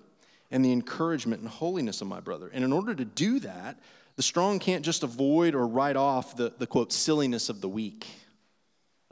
and 0.51 0.65
the 0.65 0.73
encouragement 0.73 1.41
and 1.41 1.49
holiness 1.49 2.01
of 2.01 2.09
my 2.09 2.21
brother? 2.21 2.51
And 2.53 2.65
in 2.65 2.73
order 2.73 2.95
to 2.95 3.05
do 3.05 3.39
that, 3.41 3.79
the 4.19 4.23
strong 4.25 4.59
can't 4.59 4.85
just 4.85 5.05
avoid 5.05 5.55
or 5.55 5.65
write 5.65 5.95
off 5.95 6.37
the, 6.37 6.53
the 6.59 6.67
quote, 6.67 6.93
silliness 6.93 7.49
of 7.49 7.61
the 7.61 7.69
weak. 7.69 8.05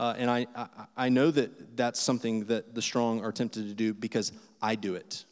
Uh, 0.01 0.17
and 0.19 0.29
I, 0.29 0.49
I, 0.57 0.67
I 0.97 1.09
know 1.11 1.31
that 1.31 1.77
that's 1.77 2.01
something 2.01 2.47
that 2.47 2.75
the 2.75 2.83
strong 2.83 3.25
are 3.25 3.31
tempted 3.31 3.69
to 3.69 3.73
do 3.75 3.95
because 3.95 4.33
I 4.61 4.75
do 4.75 4.97
it. 4.97 5.25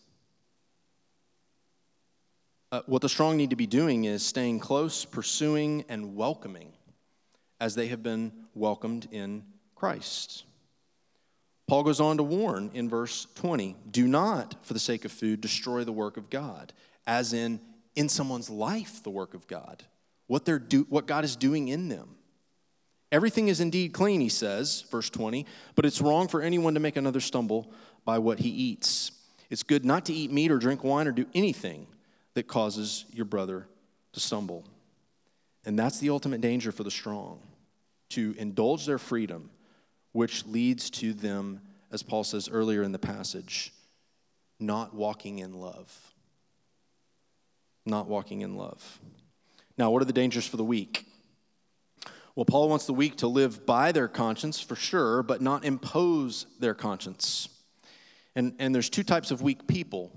Uh, 2.70 2.82
what 2.86 3.02
the 3.02 3.08
strong 3.08 3.36
need 3.36 3.50
to 3.50 3.56
be 3.56 3.66
doing 3.66 4.04
is 4.04 4.24
staying 4.24 4.60
close, 4.60 5.04
pursuing, 5.04 5.84
and 5.88 6.14
welcoming 6.14 6.72
as 7.58 7.74
they 7.74 7.88
have 7.88 8.02
been 8.04 8.30
welcomed 8.54 9.08
in 9.10 9.42
Christ. 9.74 10.44
Paul 11.66 11.82
goes 11.82 11.98
on 11.98 12.18
to 12.18 12.22
warn 12.22 12.70
in 12.74 12.88
verse 12.88 13.26
20 13.34 13.74
do 13.90 14.06
not, 14.06 14.54
for 14.62 14.72
the 14.72 14.78
sake 14.78 15.04
of 15.04 15.10
food, 15.10 15.40
destroy 15.40 15.82
the 15.82 15.90
work 15.90 16.16
of 16.16 16.30
God, 16.30 16.72
as 17.08 17.32
in 17.32 17.58
in 17.96 18.08
someone's 18.08 18.50
life 18.50 19.02
the 19.02 19.10
work 19.10 19.34
of 19.34 19.46
God, 19.46 19.84
what, 20.26 20.44
they're 20.44 20.58
do, 20.58 20.86
what 20.88 21.06
God 21.06 21.24
is 21.24 21.36
doing 21.36 21.68
in 21.68 21.88
them. 21.88 22.16
Everything 23.12 23.48
is 23.48 23.60
indeed 23.60 23.92
clean, 23.92 24.20
he 24.20 24.28
says, 24.28 24.84
verse 24.90 25.08
20, 25.10 25.46
but 25.76 25.84
it's 25.84 26.00
wrong 26.00 26.26
for 26.26 26.42
anyone 26.42 26.74
to 26.74 26.80
make 26.80 26.96
another 26.96 27.20
stumble 27.20 27.72
by 28.04 28.18
what 28.18 28.40
he 28.40 28.48
eats. 28.48 29.12
It's 29.50 29.62
good 29.62 29.84
not 29.84 30.06
to 30.06 30.12
eat 30.12 30.32
meat 30.32 30.50
or 30.50 30.58
drink 30.58 30.82
wine 30.82 31.06
or 31.06 31.12
do 31.12 31.26
anything 31.34 31.86
that 32.34 32.48
causes 32.48 33.04
your 33.12 33.24
brother 33.24 33.68
to 34.14 34.20
stumble. 34.20 34.64
And 35.64 35.78
that's 35.78 36.00
the 36.00 36.10
ultimate 36.10 36.40
danger 36.40 36.72
for 36.72 36.82
the 36.82 36.90
strong 36.90 37.40
to 38.10 38.34
indulge 38.36 38.86
their 38.86 38.98
freedom, 38.98 39.50
which 40.12 40.44
leads 40.46 40.90
to 40.90 41.12
them, 41.12 41.60
as 41.92 42.02
Paul 42.02 42.24
says 42.24 42.48
earlier 42.48 42.82
in 42.82 42.92
the 42.92 42.98
passage, 42.98 43.72
not 44.58 44.94
walking 44.94 45.38
in 45.38 45.54
love 45.54 46.13
not 47.86 48.06
walking 48.06 48.42
in 48.42 48.56
love. 48.56 49.00
Now, 49.76 49.90
what 49.90 50.02
are 50.02 50.06
the 50.06 50.12
dangers 50.12 50.46
for 50.46 50.56
the 50.56 50.64
weak? 50.64 51.06
Well, 52.34 52.44
Paul 52.44 52.68
wants 52.68 52.86
the 52.86 52.92
weak 52.92 53.16
to 53.18 53.28
live 53.28 53.64
by 53.64 53.92
their 53.92 54.08
conscience 54.08 54.60
for 54.60 54.74
sure, 54.74 55.22
but 55.22 55.40
not 55.40 55.64
impose 55.64 56.46
their 56.58 56.74
conscience. 56.74 57.48
And, 58.34 58.54
and 58.58 58.74
there's 58.74 58.90
two 58.90 59.04
types 59.04 59.30
of 59.30 59.40
weak 59.40 59.66
people, 59.68 60.10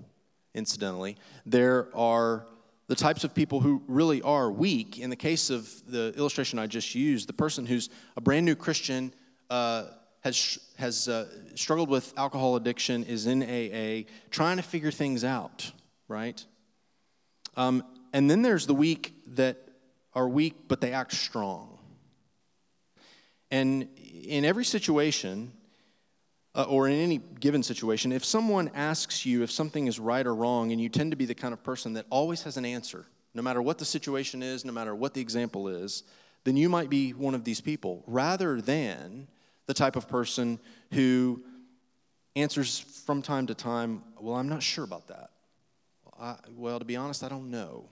incidentally. 0.55 1.17
There 1.45 1.89
are 1.95 2.47
the 2.87 2.95
types 2.95 3.23
of 3.23 3.35
people 3.35 3.59
who 3.59 3.83
really 3.87 4.21
are 4.21 4.49
weak. 4.49 4.97
In 4.97 5.09
the 5.09 5.15
case 5.15 5.49
of 5.49 5.69
the 5.87 6.13
illustration 6.17 6.57
I 6.57 6.67
just 6.67 6.95
used, 6.95 7.29
the 7.29 7.33
person 7.33 7.65
who's 7.65 7.89
a 8.15 8.21
brand 8.21 8.45
new 8.45 8.55
Christian, 8.55 9.13
uh, 9.49 9.85
has, 10.21 10.59
has 10.77 11.07
uh, 11.07 11.27
struggled 11.55 11.89
with 11.89 12.13
alcohol 12.17 12.55
addiction, 12.55 13.03
is 13.03 13.27
in 13.27 13.43
AA, 13.43 14.09
trying 14.31 14.57
to 14.57 14.63
figure 14.63 14.91
things 14.91 15.23
out, 15.23 15.71
right? 16.07 16.43
Um, 17.57 17.83
and 18.13 18.29
then 18.29 18.43
there's 18.43 18.67
the 18.67 18.73
weak 18.73 19.13
that 19.35 19.57
are 20.13 20.29
weak, 20.29 20.53
but 20.67 20.79
they 20.79 20.93
act 20.93 21.11
strong. 21.11 21.77
And 23.51 23.89
in 24.23 24.45
every 24.45 24.63
situation, 24.63 25.51
uh, 26.55 26.63
or 26.63 26.87
in 26.87 26.95
any 26.95 27.17
given 27.39 27.63
situation, 27.63 28.11
if 28.11 28.23
someone 28.23 28.69
asks 28.73 29.25
you 29.25 29.43
if 29.43 29.51
something 29.51 29.87
is 29.87 29.99
right 29.99 30.25
or 30.25 30.33
wrong, 30.33 30.71
and 30.71 30.79
you 30.79 30.89
tend 30.89 31.11
to 31.11 31.17
be 31.17 31.25
the 31.25 31.35
kind 31.35 31.53
of 31.53 31.63
person 31.63 31.93
that 31.93 32.05
always 32.09 32.43
has 32.43 32.57
an 32.57 32.65
answer, 32.65 33.05
no 33.33 33.41
matter 33.41 33.61
what 33.61 33.77
the 33.77 33.85
situation 33.85 34.41
is, 34.41 34.63
no 34.63 34.71
matter 34.71 34.95
what 34.95 35.13
the 35.13 35.21
example 35.21 35.67
is, 35.67 36.03
then 36.43 36.57
you 36.57 36.69
might 36.69 36.89
be 36.89 37.11
one 37.11 37.35
of 37.35 37.43
these 37.43 37.61
people, 37.61 38.03
rather 38.07 38.61
than 38.61 39.27
the 39.65 39.73
type 39.73 39.95
of 39.95 40.07
person 40.07 40.59
who 40.93 41.43
answers 42.35 42.79
from 42.79 43.21
time 43.21 43.47
to 43.47 43.53
time, 43.53 44.03
Well, 44.19 44.35
I'm 44.35 44.49
not 44.49 44.63
sure 44.63 44.83
about 44.83 45.07
that. 45.07 45.31
I, 46.19 46.35
well, 46.55 46.79
to 46.79 46.85
be 46.85 46.95
honest, 46.95 47.23
I 47.23 47.29
don't 47.29 47.49
know. 47.49 47.89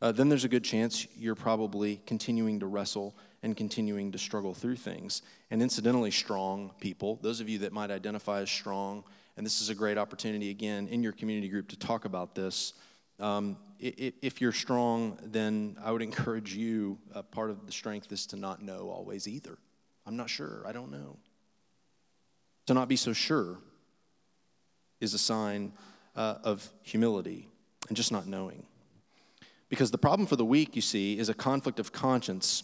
Uh, 0.00 0.12
then 0.12 0.28
there's 0.28 0.44
a 0.44 0.48
good 0.48 0.64
chance 0.64 1.06
you're 1.16 1.34
probably 1.34 2.02
continuing 2.06 2.60
to 2.60 2.66
wrestle 2.66 3.16
and 3.42 3.56
continuing 3.56 4.12
to 4.12 4.18
struggle 4.18 4.52
through 4.52 4.76
things. 4.76 5.22
And 5.50 5.62
incidentally, 5.62 6.10
strong 6.10 6.72
people, 6.80 7.18
those 7.22 7.40
of 7.40 7.48
you 7.48 7.60
that 7.60 7.72
might 7.72 7.90
identify 7.90 8.40
as 8.40 8.50
strong, 8.50 9.04
and 9.36 9.46
this 9.46 9.60
is 9.60 9.70
a 9.70 9.74
great 9.74 9.96
opportunity 9.96 10.50
again 10.50 10.88
in 10.88 11.02
your 11.02 11.12
community 11.12 11.48
group 11.48 11.68
to 11.68 11.78
talk 11.78 12.04
about 12.04 12.34
this. 12.34 12.74
Um, 13.18 13.56
if 13.78 14.40
you're 14.40 14.52
strong, 14.52 15.18
then 15.22 15.76
I 15.82 15.92
would 15.92 16.02
encourage 16.02 16.54
you, 16.54 16.98
uh, 17.14 17.22
part 17.22 17.50
of 17.50 17.66
the 17.66 17.72
strength 17.72 18.12
is 18.12 18.26
to 18.28 18.36
not 18.36 18.62
know 18.62 18.90
always 18.90 19.26
either. 19.26 19.58
I'm 20.06 20.16
not 20.16 20.28
sure, 20.28 20.62
I 20.66 20.72
don't 20.72 20.90
know. 20.90 21.16
To 22.66 22.74
not 22.74 22.88
be 22.88 22.96
so 22.96 23.12
sure 23.12 23.58
is 25.00 25.14
a 25.14 25.18
sign 25.18 25.72
uh, 26.16 26.38
of 26.42 26.68
humility 26.82 27.48
and 27.88 27.96
just 27.96 28.10
not 28.10 28.26
knowing. 28.26 28.64
Because 29.68 29.90
the 29.90 29.98
problem 29.98 30.26
for 30.26 30.36
the 30.36 30.44
weak, 30.44 30.76
you 30.76 30.82
see, 30.82 31.18
is 31.18 31.28
a 31.28 31.34
conflict 31.34 31.78
of 31.78 31.92
conscience 31.92 32.62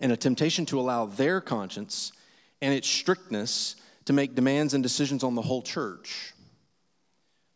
and 0.00 0.12
a 0.12 0.16
temptation 0.16 0.66
to 0.66 0.80
allow 0.80 1.06
their 1.06 1.40
conscience 1.40 2.12
and 2.60 2.74
its 2.74 2.88
strictness 2.88 3.76
to 4.06 4.12
make 4.12 4.34
demands 4.34 4.74
and 4.74 4.82
decisions 4.82 5.22
on 5.24 5.34
the 5.34 5.42
whole 5.42 5.62
church. 5.62 6.32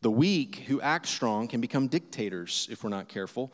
The 0.03 0.11
weak 0.11 0.65
who 0.67 0.81
act 0.81 1.07
strong 1.07 1.49
can 1.49 1.61
become 1.61 1.87
dictators 1.87 2.67
if 2.71 2.83
we're 2.83 2.91
not 2.91 3.09
careful. 3.09 3.53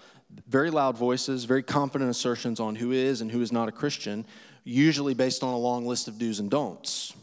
Very 0.48 0.70
loud 0.70 0.96
voices, 0.96 1.44
very 1.44 1.62
confident 1.62 2.10
assertions 2.10 2.60
on 2.60 2.76
who 2.76 2.92
is 2.92 3.20
and 3.20 3.30
who 3.30 3.42
is 3.42 3.52
not 3.52 3.68
a 3.68 3.72
Christian, 3.72 4.24
usually 4.64 5.14
based 5.14 5.42
on 5.42 5.54
a 5.54 5.58
long 5.58 5.86
list 5.86 6.08
of 6.08 6.18
do's 6.18 6.38
and 6.38 6.50
don'ts. 6.50 7.14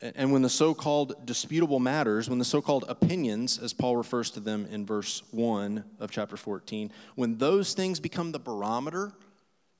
And 0.00 0.30
when 0.30 0.42
the 0.42 0.50
so 0.50 0.74
called 0.74 1.24
disputable 1.24 1.80
matters, 1.80 2.28
when 2.28 2.38
the 2.38 2.44
so 2.44 2.60
called 2.60 2.84
opinions, 2.86 3.58
as 3.58 3.72
Paul 3.72 3.96
refers 3.96 4.30
to 4.32 4.40
them 4.40 4.66
in 4.70 4.84
verse 4.84 5.22
1 5.30 5.84
of 6.00 6.10
chapter 6.10 6.36
14, 6.36 6.92
when 7.14 7.38
those 7.38 7.72
things 7.72 7.98
become 7.98 8.30
the 8.30 8.38
barometer 8.38 9.12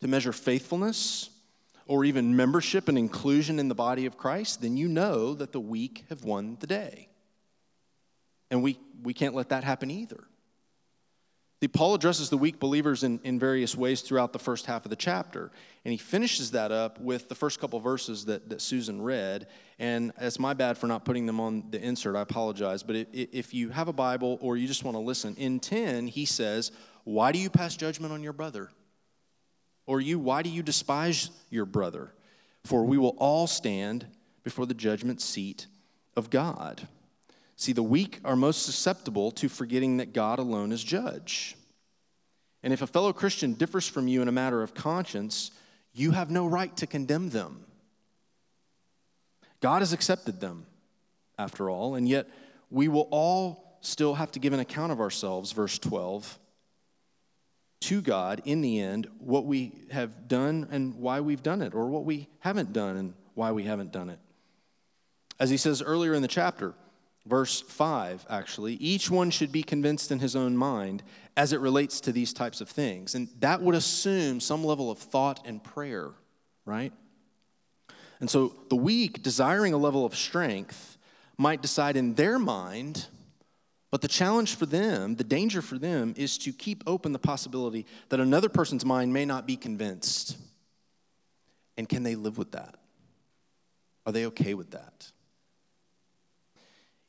to 0.01 0.09
measure 0.09 0.33
faithfulness 0.33 1.29
or 1.87 2.05
even 2.05 2.35
membership 2.35 2.89
and 2.89 2.97
inclusion 2.97 3.59
in 3.59 3.69
the 3.69 3.75
body 3.75 4.07
of 4.07 4.17
Christ, 4.17 4.63
then 4.63 4.79
you 4.79 4.89
know 4.89 5.35
that 5.35 5.53
the 5.53 5.61
weak 5.61 6.05
have 6.09 6.25
won 6.25 6.57
the 6.61 6.67
day. 6.67 7.09
And 8.51 8.63
we, 8.63 8.79
we 9.03 9.13
can't 9.13 9.35
let 9.35 9.51
that 9.51 9.65
happen 9.65 9.91
either. 9.91 10.25
Paul 11.73 11.95
addresses 11.95 12.29
the 12.29 12.37
weak 12.37 12.61
believers 12.61 13.03
in, 13.03 13.19
in 13.25 13.39
various 13.39 13.75
ways 13.75 14.03
throughout 14.03 14.35
the 14.35 14.39
first 14.39 14.67
half 14.67 14.85
of 14.85 14.91
the 14.91 14.97
chapter. 14.97 15.51
And 15.87 15.93
he 15.93 15.97
finishes 15.97 16.51
that 16.51 16.71
up 16.71 17.01
with 17.01 17.31
the 17.31 17.35
first 17.35 17.59
couple 17.61 17.81
verses 17.81 18.27
that, 18.27 18.51
that 18.51 18.61
Susan 18.61 19.01
read. 19.01 19.47
And 19.79 20.13
it's 20.21 20.39
my 20.39 20.53
bad 20.53 20.77
for 20.77 20.87
not 20.87 21.07
putting 21.07 21.25
them 21.25 21.41
on 21.41 21.65
the 21.71 21.81
insert. 21.81 22.15
I 22.15 22.21
apologize. 22.21 22.83
But 22.83 23.09
if 23.13 23.55
you 23.55 23.71
have 23.71 23.89
a 23.89 23.93
Bible 23.93 24.39
or 24.43 24.59
you 24.59 24.67
just 24.67 24.85
want 24.85 24.97
to 24.97 25.01
listen, 25.01 25.35
in 25.37 25.59
10, 25.59 26.09
he 26.09 26.27
says, 26.27 26.73
Why 27.05 27.33
do 27.33 27.39
you 27.39 27.49
pass 27.49 27.75
judgment 27.75 28.13
on 28.13 28.23
your 28.23 28.35
brother? 28.35 28.71
Or 29.87 30.01
you, 30.01 30.19
why 30.19 30.43
do 30.43 30.51
you 30.51 30.63
despise 30.63 31.31
your 31.49 31.65
brother? 31.65 32.13
For 32.65 32.85
we 32.85 32.99
will 32.99 33.17
all 33.19 33.47
stand 33.47 34.07
before 34.43 34.67
the 34.67 34.75
judgment 34.75 35.23
seat 35.23 35.69
of 36.17 36.29
God. 36.29 36.87
See, 37.57 37.73
the 37.73 37.83
weak 37.83 38.21
are 38.25 38.37
most 38.37 38.65
susceptible 38.65 39.31
to 39.33 39.49
forgetting 39.49 39.97
that 39.97 40.13
God 40.13 40.39
alone 40.39 40.73
is 40.73 40.85
judge. 40.85 41.57
And 42.63 42.73
if 42.73 42.83
a 42.83 42.87
fellow 42.87 43.13
Christian 43.13 43.55
differs 43.55 43.89
from 43.89 44.09
you 44.09 44.21
in 44.21 44.29
a 44.29 44.33
matter 44.33 44.63
of 44.63 44.75
conscience, 44.75 45.51
you 45.93 46.11
have 46.11 46.31
no 46.31 46.47
right 46.47 46.77
to 46.77 46.87
condemn 46.87 47.31
them. 47.31 47.65
God 49.61 49.81
has 49.81 49.95
accepted 49.95 50.41
them, 50.41 50.67
after 51.39 51.71
all, 51.71 51.95
and 51.95 52.07
yet 52.09 52.29
we 52.71 52.89
will 52.89 53.09
all 53.11 53.79
still 53.81 54.15
have 54.15 54.33
to 54.33 54.39
give 54.39 54.53
an 54.53 54.61
account 54.61 54.93
of 54.93 55.01
ourselves, 55.01 55.53
verse 55.53 55.79
12, 55.79 56.39
to 57.81 58.01
God 58.03 58.43
in 58.45 58.61
the 58.61 58.81
end, 58.81 59.09
what 59.19 59.47
we 59.47 59.73
have 59.91 60.29
done 60.29 60.69
and 60.71 60.97
why 60.97 61.21
we've 61.21 61.43
done 61.43 61.63
it, 61.63 61.73
or 61.73 61.87
what 61.87 62.05
we 62.05 62.29
haven't 62.41 62.73
done 62.73 62.97
and 62.97 63.15
why 63.35 63.53
we 63.53 63.65
haven't 63.65 63.93
done 63.93 64.11
it. 64.11 64.19
As 65.39 65.51
he 65.51 65.57
says 65.57 65.83
earlier 65.83 66.15
in 66.15 66.23
the 66.23 66.29
chapter, 66.29 66.75
verse 67.27 67.61
5, 67.61 68.27
actually, 68.31 68.75
each 68.75 69.11
one 69.11 69.31
should 69.31 69.53
be 69.53 69.63
convinced 69.63 70.11
in 70.11 70.19
his 70.19 70.37
own 70.37 70.57
mind 70.57 71.03
as 71.37 71.53
it 71.53 71.61
relates 71.61 72.01
to 72.03 72.13
these 72.13 72.33
types 72.33 72.61
of 72.61 72.69
things. 72.69 73.15
And 73.15 73.29
that 73.41 73.61
would 73.61 73.75
assume 73.75 74.41
some 74.41 74.65
level 74.65 74.91
of 74.91 74.99
thought 74.99 75.47
and 75.47 75.63
prayer, 75.63 76.11
right? 76.65 76.93
And 78.21 78.31
so 78.31 78.55
the 78.71 78.77
weak, 78.77 79.23
desiring 79.23 79.73
a 79.73 79.79
level 79.79 80.05
of 80.05 80.17
strength, 80.17 80.97
might 81.37 81.61
decide 81.61 81.97
in 81.97 82.15
their 82.15 82.39
mind, 82.39 83.07
but 83.91 84.01
the 84.01 84.09
challenge 84.09 84.55
for 84.55 84.67
them, 84.67 85.17
the 85.17 85.25
danger 85.25 85.61
for 85.61 85.79
them, 85.79 86.15
is 86.17 86.39
to 86.39 86.53
keep 86.53 86.83
open 86.87 87.13
the 87.13 87.19
possibility 87.19 87.87
that 88.09 88.21
another 88.21 88.49
person's 88.49 88.85
mind 88.85 89.13
may 89.13 89.25
not 89.25 89.47
be 89.47 89.57
convinced. 89.57 90.39
And 91.77 91.89
can 91.89 92.03
they 92.03 92.15
live 92.15 92.39
with 92.39 92.53
that? 92.53 92.77
Are 94.07 94.13
they 94.13 94.27
okay 94.27 94.55
with 94.55 94.71
that? 94.71 95.11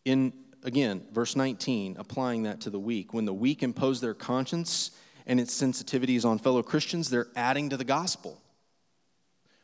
In, 0.07 0.31
again, 0.63 1.05
verse 1.11 1.35
19, 1.35 1.97
applying 1.99 2.43
that 2.43 2.61
to 2.61 2.69
the 2.69 2.79
weak, 2.79 3.13
when 3.13 3.25
the 3.25 3.33
weak 3.33 3.61
impose 3.61 3.99
their 3.99 4.13
conscience 4.13 4.91
and 5.25 5.37
its 5.37 5.61
sensitivities 5.61 6.23
on 6.23 6.39
fellow 6.39 6.63
Christians, 6.63 7.09
they're 7.09 7.27
adding 7.35 7.69
to 7.69 7.77
the 7.77 7.83
gospel, 7.83 8.41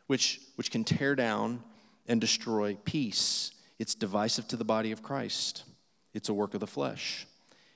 which, 0.08 0.41
which 0.56 0.69
can 0.69 0.84
tear 0.84 1.15
down 1.15 1.63
and 2.08 2.19
destroy 2.19 2.77
peace. 2.84 3.51
It's 3.79 3.95
divisive 3.95 4.49
to 4.49 4.58
the 4.58 4.65
body 4.65 4.91
of 4.91 5.01
Christ, 5.01 5.63
it's 6.13 6.27
a 6.27 6.34
work 6.34 6.53
of 6.53 6.60
the 6.60 6.67
flesh. 6.67 7.25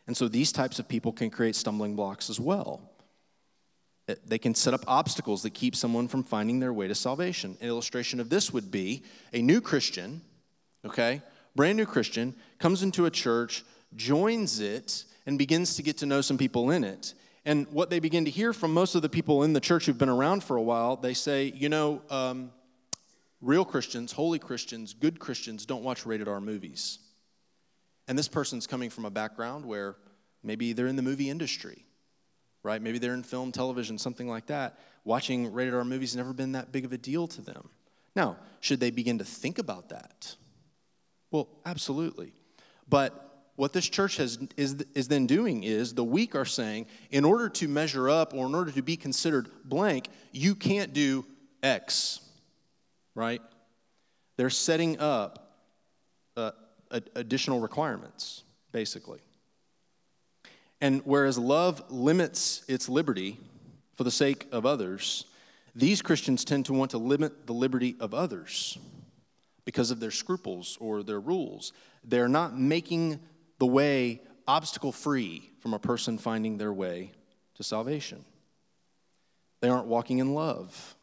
And 0.05 0.15
so 0.15 0.27
these 0.27 0.51
types 0.51 0.79
of 0.79 0.87
people 0.87 1.11
can 1.11 1.29
create 1.29 1.55
stumbling 1.55 1.95
blocks 1.95 2.29
as 2.29 2.39
well. 2.39 2.81
Eh, 4.07 4.15
they 4.25 4.37
can 4.37 4.55
set 4.55 4.73
up 4.73 4.83
obstacles 4.87 5.43
that 5.43 5.53
keep 5.53 5.75
someone 5.75 6.07
from 6.07 6.23
finding 6.23 6.59
their 6.59 6.71
way 6.73 6.87
to 6.87 6.95
salvation. 6.95 7.57
An 7.61 7.67
illustration 7.67 8.19
of 8.19 8.29
this 8.29 8.51
would 8.51 8.71
be 8.71 9.03
a 9.33 9.41
new 9.41 9.61
Christian, 9.61 10.21
okay, 10.85 11.21
brand 11.57 11.77
new 11.77 11.85
Christian, 11.85 12.33
comes 12.59 12.83
into 12.83 13.05
a 13.05 13.11
church, 13.11 13.65
joins 13.95 14.61
it, 14.61 15.03
and 15.25 15.37
begins 15.37 15.75
to 15.75 15.83
get 15.83 15.97
to 15.97 16.05
know 16.05 16.21
some 16.21 16.37
people 16.37 16.71
in 16.71 16.85
it. 16.85 17.13
And 17.43 17.67
what 17.71 17.89
they 17.89 17.99
begin 17.99 18.25
to 18.25 18.31
hear 18.31 18.53
from 18.53 18.73
most 18.73 18.95
of 18.95 19.01
the 19.01 19.09
people 19.09 19.43
in 19.43 19.51
the 19.51 19.59
church 19.59 19.85
who've 19.85 19.97
been 19.97 20.07
around 20.07 20.43
for 20.43 20.55
a 20.55 20.61
while, 20.61 20.95
they 20.95 21.13
say, 21.13 21.51
you 21.55 21.67
know, 21.67 22.01
um, 22.09 22.51
real 23.41 23.65
Christians, 23.65 24.11
holy 24.11 24.39
Christians, 24.39 24.93
good 24.93 25.19
Christians 25.19 25.65
don't 25.65 25.83
watch 25.83 26.05
rated 26.05 26.27
R 26.27 26.39
movies. 26.39 26.99
And 28.07 28.17
this 28.17 28.27
person's 28.27 28.67
coming 28.67 28.89
from 28.89 29.05
a 29.05 29.09
background 29.09 29.65
where 29.65 29.95
maybe 30.43 30.73
they're 30.73 30.87
in 30.87 30.95
the 30.95 31.01
movie 31.01 31.29
industry, 31.29 31.85
right? 32.63 32.81
Maybe 32.81 32.99
they're 32.99 33.13
in 33.13 33.23
film, 33.23 33.51
television, 33.51 33.97
something 33.97 34.27
like 34.27 34.47
that. 34.47 34.79
Watching 35.03 35.51
rated 35.51 35.73
R 35.73 35.83
movies 35.83 36.15
never 36.15 36.33
been 36.33 36.53
that 36.53 36.71
big 36.71 36.85
of 36.85 36.93
a 36.93 36.97
deal 36.97 37.27
to 37.27 37.41
them. 37.41 37.69
Now, 38.15 38.37
should 38.61 38.79
they 38.79 38.91
begin 38.91 39.17
to 39.19 39.25
think 39.25 39.59
about 39.59 39.89
that? 39.89 40.35
Well, 41.31 41.47
absolutely. 41.65 42.33
But 42.89 43.27
what 43.55 43.73
this 43.73 43.89
church 43.89 44.17
has, 44.17 44.39
is, 44.55 44.85
is 44.93 45.07
then 45.07 45.25
doing 45.25 45.63
is 45.63 45.93
the 45.93 46.03
weak 46.03 46.35
are 46.35 46.45
saying, 46.45 46.85
in 47.09 47.25
order 47.25 47.49
to 47.49 47.67
measure 47.67 48.09
up 48.09 48.33
or 48.33 48.45
in 48.45 48.55
order 48.55 48.71
to 48.71 48.81
be 48.81 48.95
considered 48.95 49.49
blank, 49.65 50.09
you 50.31 50.55
can't 50.55 50.93
do 50.93 51.25
X, 51.63 52.21
right? 53.15 53.41
They're 54.37 54.51
setting 54.51 54.99
up 54.99 55.57
uh, 56.37 56.51
additional 57.15 57.59
requirements, 57.59 58.43
basically. 58.71 59.19
And 60.79 61.01
whereas 61.03 61.39
love 61.39 61.83
limits 61.89 62.63
its 62.67 62.87
liberty 62.87 63.39
for 63.95 64.03
the 64.03 64.11
sake 64.11 64.47
of 64.51 64.67
others, 64.67 65.25
these 65.75 66.03
Christians 66.03 66.45
tend 66.45 66.67
to 66.67 66.73
want 66.73 66.91
to 66.91 66.99
limit 66.99 67.47
the 67.47 67.53
liberty 67.53 67.95
of 67.99 68.13
others 68.13 68.77
because 69.67 69.91
of 69.91 69.99
their 69.99 70.11
scruples 70.11 70.77
or 70.79 71.03
their 71.03 71.19
rules. 71.19 71.73
They're 72.01 72.29
not 72.29 72.57
making 72.57 73.19
the 73.59 73.65
way 73.65 74.21
obstacle 74.47 74.93
free 74.93 75.51
from 75.59 75.73
a 75.73 75.79
person 75.79 76.17
finding 76.17 76.57
their 76.57 76.71
way 76.71 77.11
to 77.55 77.63
salvation. 77.63 78.23
They 79.59 79.67
aren't 79.67 79.87
walking 79.87 80.19
in 80.19 80.33
love. 80.33 80.95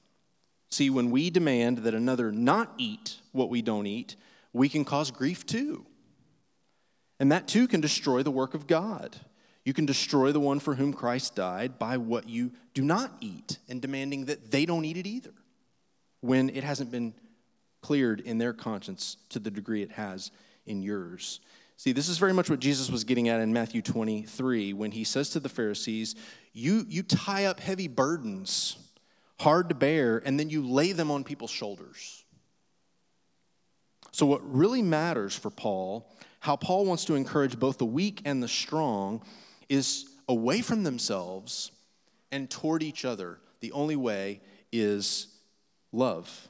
See, 0.70 0.88
when 0.88 1.10
we 1.10 1.28
demand 1.28 1.78
that 1.78 1.92
another 1.92 2.32
not 2.32 2.72
eat 2.78 3.16
what 3.32 3.50
we 3.50 3.60
don't 3.60 3.86
eat, 3.86 4.16
we 4.54 4.70
can 4.70 4.86
cause 4.86 5.10
grief 5.10 5.44
too. 5.44 5.84
And 7.20 7.30
that 7.32 7.46
too 7.46 7.68
can 7.68 7.82
destroy 7.82 8.22
the 8.22 8.30
work 8.30 8.54
of 8.54 8.66
God. 8.66 9.14
You 9.66 9.74
can 9.74 9.84
destroy 9.84 10.32
the 10.32 10.40
one 10.40 10.58
for 10.58 10.74
whom 10.74 10.94
Christ 10.94 11.34
died 11.34 11.78
by 11.78 11.98
what 11.98 12.30
you 12.30 12.52
do 12.72 12.82
not 12.82 13.12
eat 13.20 13.58
and 13.68 13.82
demanding 13.82 14.24
that 14.24 14.50
they 14.50 14.64
don't 14.64 14.86
eat 14.86 14.96
it 14.96 15.06
either 15.06 15.34
when 16.22 16.48
it 16.48 16.64
hasn't 16.64 16.90
been 16.90 17.12
cleared 17.84 18.20
in 18.20 18.38
their 18.38 18.54
conscience 18.54 19.18
to 19.28 19.38
the 19.38 19.50
degree 19.50 19.82
it 19.82 19.90
has 19.90 20.30
in 20.64 20.82
yours. 20.82 21.40
See, 21.76 21.92
this 21.92 22.08
is 22.08 22.16
very 22.16 22.32
much 22.32 22.48
what 22.48 22.58
Jesus 22.58 22.90
was 22.90 23.04
getting 23.04 23.28
at 23.28 23.42
in 23.42 23.52
Matthew 23.52 23.82
23 23.82 24.72
when 24.72 24.90
he 24.90 25.04
says 25.04 25.28
to 25.30 25.40
the 25.40 25.50
Pharisees, 25.50 26.14
You, 26.54 26.86
you 26.88 27.02
tie 27.02 27.44
up 27.44 27.60
heavy 27.60 27.88
burdens, 27.88 28.78
hard 29.38 29.68
to 29.68 29.74
bear, 29.74 30.22
and 30.24 30.40
then 30.40 30.48
you 30.48 30.66
lay 30.66 30.92
them 30.92 31.10
on 31.10 31.24
people's 31.24 31.50
shoulders. 31.50 32.24
So, 34.12 34.24
what 34.24 34.40
really 34.50 34.80
matters 34.80 35.36
for 35.36 35.50
Paul, 35.50 36.10
how 36.40 36.56
Paul 36.56 36.86
wants 36.86 37.04
to 37.04 37.16
encourage 37.16 37.58
both 37.58 37.76
the 37.76 37.84
weak 37.84 38.22
and 38.24 38.42
the 38.42 38.48
strong, 38.48 39.20
is 39.68 40.06
away 40.26 40.62
from 40.62 40.84
themselves 40.84 41.70
and 42.32 42.48
toward 42.48 42.82
each 42.82 43.04
other. 43.04 43.40
The 43.60 43.72
only 43.72 43.96
way 43.96 44.40
is 44.72 45.26
love. 45.92 46.48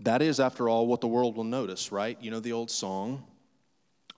That 0.00 0.22
is, 0.22 0.38
after 0.38 0.68
all, 0.68 0.86
what 0.86 1.00
the 1.00 1.08
world 1.08 1.36
will 1.36 1.44
notice, 1.44 1.90
right? 1.90 2.16
You 2.20 2.30
know 2.30 2.40
the 2.40 2.52
old 2.52 2.70
song? 2.70 3.24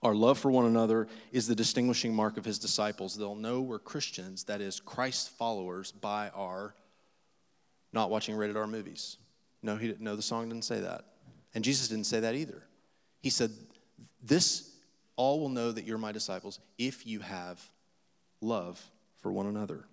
Our 0.03 0.15
love 0.15 0.39
for 0.39 0.51
one 0.51 0.67
another 0.67 1.09
is 1.31 1.47
the 1.47 1.55
distinguishing 1.55 2.15
mark 2.15 2.37
of 2.37 2.45
his 2.45 2.59
disciples. 2.59 3.17
They'll 3.17 3.35
know 3.35 3.61
we're 3.61 3.79
Christians, 3.79 4.45
that 4.45 4.61
is, 4.61 4.81
Christ 4.81 5.31
followers, 5.31 5.93
by 5.93 6.31
our 6.31 6.75
not 7.93 8.11
watching 8.11 8.35
rated 8.37 8.57
R 8.57 8.67
movies. 8.67 9.17
No, 9.63 9.77
he 9.77 9.89
didn't, 9.89 10.01
no, 10.01 10.17
the 10.17 10.23
song 10.23 10.49
didn't 10.49 10.65
say 10.65 10.81
that. 10.81 11.05
And 11.55 11.65
Jesus 11.65 11.89
didn't 11.89 12.07
say 12.07 12.21
that 12.21 12.35
either. 12.35 12.63
He 13.21 13.31
said, 13.31 13.51
This 14.23 14.71
all 15.17 15.41
will 15.41 15.49
know 15.49 15.73
that 15.73 15.85
you're 15.85 15.99
my 15.99 16.13
disciples 16.13 16.61
if 16.79 17.07
you 17.07 17.21
have 17.21 17.63
love 18.41 18.83
for 19.19 19.33
one 19.33 19.47
another. 19.47 19.85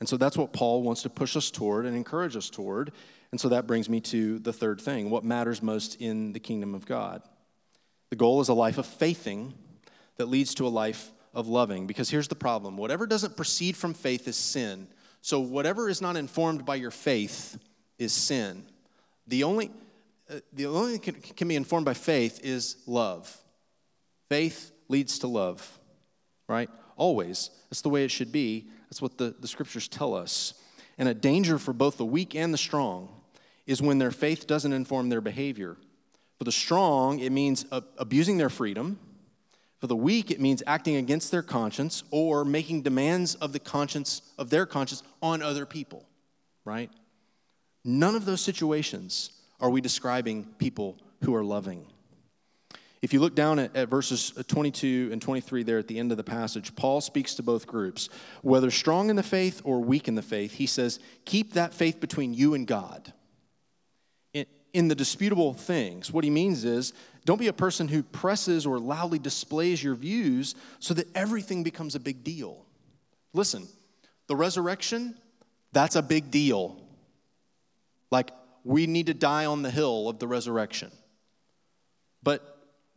And 0.00 0.08
so 0.08 0.16
that's 0.16 0.36
what 0.36 0.52
Paul 0.52 0.82
wants 0.82 1.02
to 1.02 1.10
push 1.10 1.36
us 1.36 1.50
toward 1.50 1.86
and 1.86 1.94
encourage 1.94 2.34
us 2.34 2.48
toward. 2.50 2.92
And 3.30 3.40
so 3.40 3.50
that 3.50 3.66
brings 3.66 3.88
me 3.88 4.00
to 4.00 4.38
the 4.38 4.52
third 4.52 4.80
thing 4.80 5.10
what 5.10 5.24
matters 5.24 5.62
most 5.62 6.00
in 6.00 6.32
the 6.32 6.40
kingdom 6.40 6.74
of 6.74 6.86
God? 6.86 7.22
The 8.08 8.16
goal 8.16 8.40
is 8.40 8.48
a 8.48 8.54
life 8.54 8.78
of 8.78 8.86
faithing 8.86 9.54
that 10.16 10.26
leads 10.26 10.54
to 10.56 10.66
a 10.66 10.68
life 10.68 11.12
of 11.32 11.48
loving. 11.48 11.86
Because 11.86 12.10
here's 12.10 12.28
the 12.28 12.34
problem 12.34 12.76
whatever 12.76 13.06
doesn't 13.06 13.36
proceed 13.36 13.76
from 13.76 13.94
faith 13.94 14.26
is 14.26 14.36
sin. 14.36 14.88
So 15.22 15.40
whatever 15.40 15.88
is 15.88 16.00
not 16.00 16.16
informed 16.16 16.64
by 16.64 16.76
your 16.76 16.90
faith 16.90 17.58
is 17.98 18.12
sin. 18.12 18.64
The 19.26 19.44
only, 19.44 19.70
uh, 20.30 20.40
the 20.52 20.66
only 20.66 20.96
thing 20.96 21.14
can, 21.14 21.34
can 21.36 21.48
be 21.48 21.56
informed 21.56 21.84
by 21.84 21.94
faith 21.94 22.40
is 22.42 22.76
love. 22.86 23.36
Faith 24.28 24.72
leads 24.88 25.18
to 25.20 25.26
love, 25.26 25.78
right? 26.48 26.70
Always. 26.96 27.50
That's 27.68 27.82
the 27.82 27.90
way 27.90 28.04
it 28.04 28.10
should 28.10 28.32
be. 28.32 28.68
That's 28.90 29.00
what 29.00 29.18
the, 29.18 29.34
the 29.38 29.48
scriptures 29.48 29.88
tell 29.88 30.14
us. 30.14 30.54
And 30.98 31.08
a 31.08 31.14
danger 31.14 31.58
for 31.58 31.72
both 31.72 31.96
the 31.96 32.04
weak 32.04 32.34
and 32.34 32.52
the 32.52 32.58
strong 32.58 33.08
is 33.66 33.80
when 33.80 33.98
their 33.98 34.10
faith 34.10 34.46
doesn't 34.46 34.72
inform 34.72 35.08
their 35.08 35.20
behavior. 35.20 35.76
For 36.38 36.44
the 36.44 36.52
strong, 36.52 37.20
it 37.20 37.30
means 37.30 37.64
abusing 37.70 38.36
their 38.36 38.50
freedom. 38.50 38.98
For 39.78 39.86
the 39.86 39.96
weak, 39.96 40.30
it 40.30 40.40
means 40.40 40.62
acting 40.66 40.96
against 40.96 41.30
their 41.30 41.42
conscience 41.42 42.02
or 42.10 42.44
making 42.44 42.82
demands 42.82 43.34
of 43.36 43.52
the 43.52 43.58
conscience 43.58 44.22
of 44.36 44.50
their 44.50 44.66
conscience 44.66 45.02
on 45.22 45.40
other 45.40 45.64
people, 45.64 46.04
right? 46.64 46.90
None 47.84 48.14
of 48.14 48.24
those 48.24 48.40
situations 48.40 49.30
are 49.60 49.70
we 49.70 49.80
describing 49.80 50.44
people 50.58 50.98
who 51.22 51.34
are 51.34 51.44
loving. 51.44 51.86
If 53.02 53.12
you 53.14 53.20
look 53.20 53.34
down 53.34 53.58
at, 53.58 53.74
at, 53.74 53.88
verses 53.88 54.34
uh, 54.36 54.42
22 54.46 55.08
and 55.12 55.22
23 55.22 55.62
there 55.62 55.78
at 55.78 55.88
the 55.88 55.98
end 55.98 56.10
of 56.10 56.18
the 56.18 56.24
passage, 56.24 56.76
Paul 56.76 57.00
speaks 57.00 57.34
to 57.36 57.42
both 57.42 57.66
groups. 57.66 58.10
Whether 58.42 58.70
strong 58.70 59.08
in 59.08 59.16
the 59.16 59.22
faith 59.22 59.62
or 59.64 59.80
weak 59.80 60.06
in 60.06 60.16
the 60.16 60.22
faith, 60.22 60.52
he 60.54 60.66
says, 60.66 61.00
keep 61.24 61.54
that 61.54 61.72
faith 61.72 62.00
between 62.00 62.34
you 62.34 62.54
and 62.54 62.66
God 62.66 63.12
in 64.72 64.88
the 64.88 64.94
disputable 64.94 65.54
things. 65.54 66.12
What 66.12 66.24
he 66.24 66.30
means 66.30 66.64
is 66.64 66.92
don't 67.24 67.38
be 67.38 67.48
a 67.48 67.52
person 67.52 67.88
who 67.88 68.02
presses 68.02 68.66
or 68.66 68.78
loudly 68.78 69.18
displays 69.18 69.82
your 69.82 69.94
views 69.94 70.54
so 70.78 70.94
that 70.94 71.06
everything 71.14 71.62
becomes 71.62 71.94
a 71.94 72.00
big 72.00 72.24
deal. 72.24 72.64
Listen, 73.32 73.66
the 74.26 74.36
resurrection, 74.36 75.16
that's 75.72 75.96
a 75.96 76.02
big 76.02 76.30
deal. 76.30 76.80
Like, 78.10 78.30
we 78.64 78.86
need 78.86 79.06
to 79.06 79.14
die 79.14 79.46
on 79.46 79.62
the 79.62 79.70
hill 79.70 80.08
of 80.08 80.18
the 80.18 80.28
resurrection. 80.28 80.90
But 82.22 82.49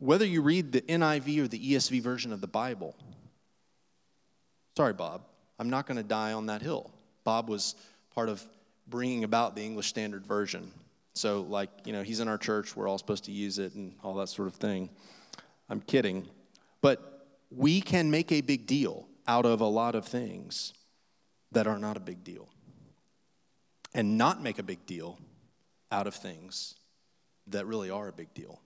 whether 0.04 0.26
you 0.26 0.42
read 0.42 0.70
the 0.72 0.82
NIV 0.82 1.44
or 1.44 1.48
the 1.48 1.72
ESV 1.72 2.02
version 2.02 2.30
of 2.32 2.42
the 2.42 2.46
Bible, 2.46 2.94
sorry, 4.76 4.92
Bob, 4.92 5.22
I'm 5.58 5.70
not 5.70 5.86
going 5.86 5.96
to 5.96 6.02
die 6.02 6.34
on 6.34 6.46
that 6.46 6.60
hill. 6.60 6.90
Bob 7.24 7.48
was 7.48 7.74
part 8.14 8.28
of 8.28 8.44
bringing 8.86 9.24
about 9.24 9.56
the 9.56 9.62
English 9.62 9.88
Standard 9.88 10.26
Version. 10.26 10.70
So, 11.14 11.40
like, 11.48 11.70
you 11.86 11.94
know, 11.94 12.02
he's 12.02 12.20
in 12.20 12.28
our 12.28 12.36
church, 12.36 12.76
we're 12.76 12.86
all 12.86 12.98
supposed 12.98 13.24
to 13.24 13.32
use 13.32 13.58
it 13.58 13.74
and 13.74 13.94
all 14.02 14.14
that 14.16 14.28
sort 14.28 14.46
of 14.46 14.54
thing. 14.56 14.90
I'm 15.70 15.80
kidding. 15.80 16.28
But 16.82 17.26
we 17.50 17.80
can 17.80 18.10
make 18.10 18.30
a 18.30 18.42
big 18.42 18.66
deal 18.66 19.08
out 19.26 19.46
of 19.46 19.62
a 19.62 19.66
lot 19.66 19.94
of 19.94 20.04
things 20.04 20.74
that 21.52 21.66
are 21.66 21.78
not 21.78 21.96
a 21.96 22.00
big 22.00 22.22
deal, 22.24 22.48
and 23.94 24.18
not 24.18 24.42
make 24.42 24.58
a 24.58 24.62
big 24.62 24.84
deal 24.84 25.18
out 25.90 26.06
of 26.06 26.14
things 26.14 26.74
that 27.46 27.64
really 27.64 27.88
are 27.88 28.08
a 28.08 28.12
big 28.12 28.34
deal. 28.34 28.60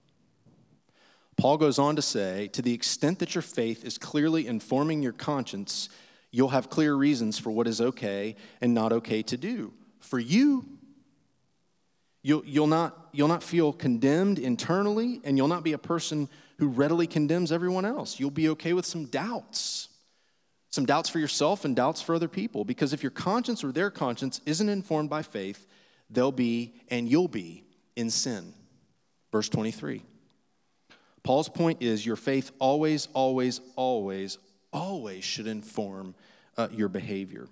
Paul 1.38 1.56
goes 1.56 1.78
on 1.78 1.96
to 1.96 2.02
say, 2.02 2.48
to 2.48 2.62
the 2.62 2.74
extent 2.74 3.20
that 3.20 3.34
your 3.34 3.42
faith 3.42 3.84
is 3.84 3.96
clearly 3.96 4.46
informing 4.46 5.02
your 5.02 5.12
conscience, 5.12 5.88
you'll 6.30 6.48
have 6.48 6.68
clear 6.68 6.94
reasons 6.94 7.38
for 7.38 7.50
what 7.50 7.66
is 7.66 7.80
okay 7.80 8.36
and 8.60 8.74
not 8.74 8.92
okay 8.92 9.22
to 9.22 9.36
do. 9.36 9.72
For 10.00 10.18
you, 10.18 10.78
You'll, 12.22 12.44
you'll, 12.44 12.66
not, 12.66 13.08
you'll 13.12 13.28
not 13.28 13.42
feel 13.42 13.72
condemned 13.72 14.38
internally, 14.38 15.20
and 15.24 15.36
you'll 15.36 15.48
not 15.48 15.62
be 15.62 15.72
a 15.72 15.78
person 15.78 16.28
who 16.58 16.68
readily 16.68 17.06
condemns 17.06 17.52
everyone 17.52 17.84
else. 17.84 18.18
You'll 18.18 18.30
be 18.30 18.48
okay 18.50 18.72
with 18.72 18.84
some 18.84 19.06
doubts, 19.06 19.88
some 20.70 20.84
doubts 20.84 21.08
for 21.08 21.20
yourself 21.20 21.64
and 21.64 21.76
doubts 21.76 22.02
for 22.02 22.14
other 22.14 22.28
people, 22.28 22.64
because 22.64 22.92
if 22.92 23.02
your 23.02 23.10
conscience 23.10 23.62
or 23.62 23.70
their 23.70 23.90
conscience 23.90 24.40
isn't 24.46 24.68
informed 24.68 25.08
by 25.08 25.22
faith, 25.22 25.66
they'll 26.10 26.32
be 26.32 26.74
and 26.88 27.08
you'll 27.08 27.28
be 27.28 27.64
in 27.94 28.10
sin. 28.10 28.52
Verse 29.30 29.48
23. 29.48 30.02
Paul's 31.22 31.48
point 31.48 31.82
is 31.82 32.04
your 32.04 32.16
faith 32.16 32.52
always, 32.58 33.08
always, 33.12 33.60
always, 33.76 34.38
always 34.72 35.24
should 35.24 35.46
inform 35.46 36.14
uh, 36.56 36.68
your 36.72 36.88
behavior. 36.88 37.48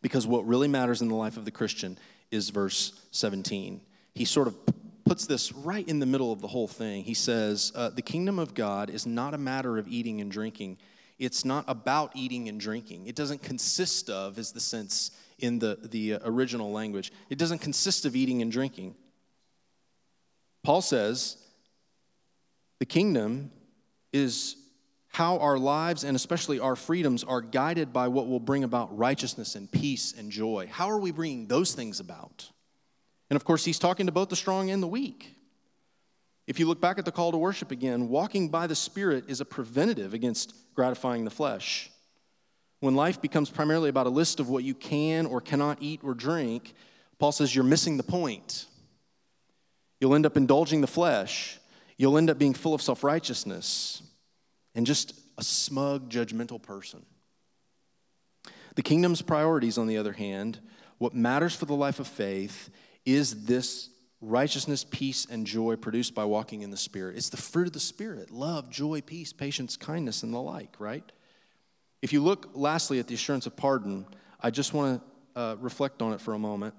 Because 0.00 0.26
what 0.26 0.46
really 0.46 0.68
matters 0.68 1.00
in 1.00 1.08
the 1.08 1.14
life 1.14 1.36
of 1.36 1.44
the 1.44 1.50
Christian 1.50 1.98
is 2.30 2.50
verse 2.50 2.92
17. 3.12 3.80
He 4.14 4.24
sort 4.24 4.48
of 4.48 4.56
puts 5.04 5.26
this 5.26 5.52
right 5.52 5.86
in 5.86 5.98
the 6.00 6.06
middle 6.06 6.32
of 6.32 6.40
the 6.40 6.48
whole 6.48 6.68
thing. 6.68 7.04
He 7.04 7.14
says, 7.14 7.72
uh, 7.74 7.90
The 7.90 8.02
kingdom 8.02 8.38
of 8.38 8.54
God 8.54 8.90
is 8.90 9.06
not 9.06 9.34
a 9.34 9.38
matter 9.38 9.78
of 9.78 9.88
eating 9.88 10.20
and 10.20 10.30
drinking. 10.30 10.78
It's 11.18 11.44
not 11.44 11.64
about 11.68 12.12
eating 12.14 12.48
and 12.48 12.58
drinking. 12.58 13.06
It 13.06 13.14
doesn't 13.14 13.42
consist 13.42 14.10
of, 14.10 14.38
is 14.38 14.52
the 14.52 14.60
sense 14.60 15.12
in 15.38 15.58
the, 15.58 15.78
the 15.82 16.14
uh, 16.14 16.18
original 16.24 16.72
language. 16.72 17.12
It 17.30 17.38
doesn't 17.38 17.58
consist 17.58 18.06
of 18.06 18.16
eating 18.16 18.42
and 18.42 18.50
drinking. 18.50 18.94
Paul 20.62 20.82
says, 20.82 21.36
The 22.82 22.86
kingdom 22.86 23.52
is 24.12 24.56
how 25.06 25.38
our 25.38 25.56
lives 25.56 26.02
and 26.02 26.16
especially 26.16 26.58
our 26.58 26.74
freedoms 26.74 27.22
are 27.22 27.40
guided 27.40 27.92
by 27.92 28.08
what 28.08 28.26
will 28.26 28.40
bring 28.40 28.64
about 28.64 28.98
righteousness 28.98 29.54
and 29.54 29.70
peace 29.70 30.12
and 30.18 30.32
joy. 30.32 30.68
How 30.68 30.90
are 30.90 30.98
we 30.98 31.12
bringing 31.12 31.46
those 31.46 31.74
things 31.74 32.00
about? 32.00 32.50
And 33.30 33.36
of 33.36 33.44
course, 33.44 33.64
he's 33.64 33.78
talking 33.78 34.06
to 34.06 34.12
both 34.12 34.30
the 34.30 34.34
strong 34.34 34.68
and 34.68 34.82
the 34.82 34.88
weak. 34.88 35.32
If 36.48 36.58
you 36.58 36.66
look 36.66 36.80
back 36.80 36.98
at 36.98 37.04
the 37.04 37.12
call 37.12 37.30
to 37.30 37.38
worship 37.38 37.70
again, 37.70 38.08
walking 38.08 38.48
by 38.48 38.66
the 38.66 38.74
Spirit 38.74 39.26
is 39.28 39.40
a 39.40 39.44
preventative 39.44 40.12
against 40.12 40.52
gratifying 40.74 41.24
the 41.24 41.30
flesh. 41.30 41.88
When 42.80 42.96
life 42.96 43.22
becomes 43.22 43.48
primarily 43.48 43.90
about 43.90 44.08
a 44.08 44.10
list 44.10 44.40
of 44.40 44.48
what 44.48 44.64
you 44.64 44.74
can 44.74 45.26
or 45.26 45.40
cannot 45.40 45.78
eat 45.80 46.00
or 46.02 46.14
drink, 46.14 46.74
Paul 47.20 47.30
says 47.30 47.54
you're 47.54 47.62
missing 47.62 47.96
the 47.96 48.02
point. 48.02 48.66
You'll 50.00 50.16
end 50.16 50.26
up 50.26 50.36
indulging 50.36 50.80
the 50.80 50.88
flesh. 50.88 51.60
You'll 51.96 52.18
end 52.18 52.30
up 52.30 52.38
being 52.38 52.54
full 52.54 52.74
of 52.74 52.82
self 52.82 53.04
righteousness 53.04 54.02
and 54.74 54.86
just 54.86 55.18
a 55.38 55.44
smug, 55.44 56.10
judgmental 56.10 56.60
person. 56.60 57.04
The 58.74 58.82
kingdom's 58.82 59.22
priorities, 59.22 59.78
on 59.78 59.86
the 59.86 59.98
other 59.98 60.12
hand, 60.12 60.58
what 60.98 61.14
matters 61.14 61.54
for 61.54 61.66
the 61.66 61.74
life 61.74 62.00
of 62.00 62.06
faith 62.06 62.70
is 63.04 63.44
this 63.44 63.90
righteousness, 64.20 64.84
peace, 64.88 65.26
and 65.28 65.46
joy 65.46 65.76
produced 65.76 66.14
by 66.14 66.24
walking 66.24 66.62
in 66.62 66.70
the 66.70 66.76
Spirit. 66.76 67.16
It's 67.16 67.28
the 67.28 67.36
fruit 67.36 67.66
of 67.66 67.72
the 67.72 67.80
Spirit 67.80 68.30
love, 68.30 68.70
joy, 68.70 69.00
peace, 69.00 69.32
patience, 69.32 69.76
kindness, 69.76 70.22
and 70.22 70.32
the 70.32 70.40
like, 70.40 70.76
right? 70.78 71.04
If 72.00 72.12
you 72.12 72.22
look 72.22 72.50
lastly 72.54 72.98
at 72.98 73.06
the 73.06 73.14
assurance 73.14 73.46
of 73.46 73.56
pardon, 73.56 74.06
I 74.40 74.50
just 74.50 74.72
want 74.74 75.00
to 75.34 75.40
uh, 75.40 75.56
reflect 75.60 76.02
on 76.02 76.12
it 76.12 76.20
for 76.20 76.34
a 76.34 76.38
moment. 76.38 76.74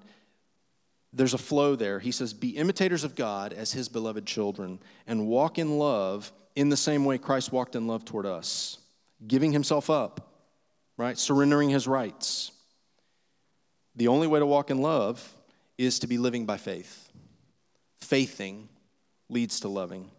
There's 1.13 1.33
a 1.35 1.39
flow 1.39 1.75
there. 1.75 1.99
He 1.99 2.11
says, 2.11 2.33
Be 2.33 2.49
imitators 2.49 3.03
of 3.03 3.15
God 3.15 3.53
as 3.53 3.71
his 3.71 3.87
beloved 3.87 4.25
children, 4.25 4.79
and 5.05 5.27
walk 5.27 5.59
in 5.59 5.77
love 5.77 6.31
in 6.55 6.69
the 6.69 6.77
same 6.77 7.05
way 7.05 7.17
Christ 7.17 7.51
walked 7.51 7.75
in 7.75 7.87
love 7.87 8.03
toward 8.03 8.25
us, 8.25 8.79
giving 9.27 9.51
himself 9.51 9.89
up, 9.89 10.33
right? 10.97 11.17
Surrendering 11.17 11.69
his 11.69 11.87
rights. 11.87 12.51
The 13.95 14.07
only 14.07 14.27
way 14.27 14.39
to 14.39 14.45
walk 14.45 14.71
in 14.71 14.81
love 14.81 15.35
is 15.77 15.99
to 15.99 16.07
be 16.07 16.17
living 16.17 16.45
by 16.45 16.57
faith. 16.57 17.11
Faithing 17.99 18.69
leads 19.29 19.59
to 19.61 19.67
loving. 19.67 20.09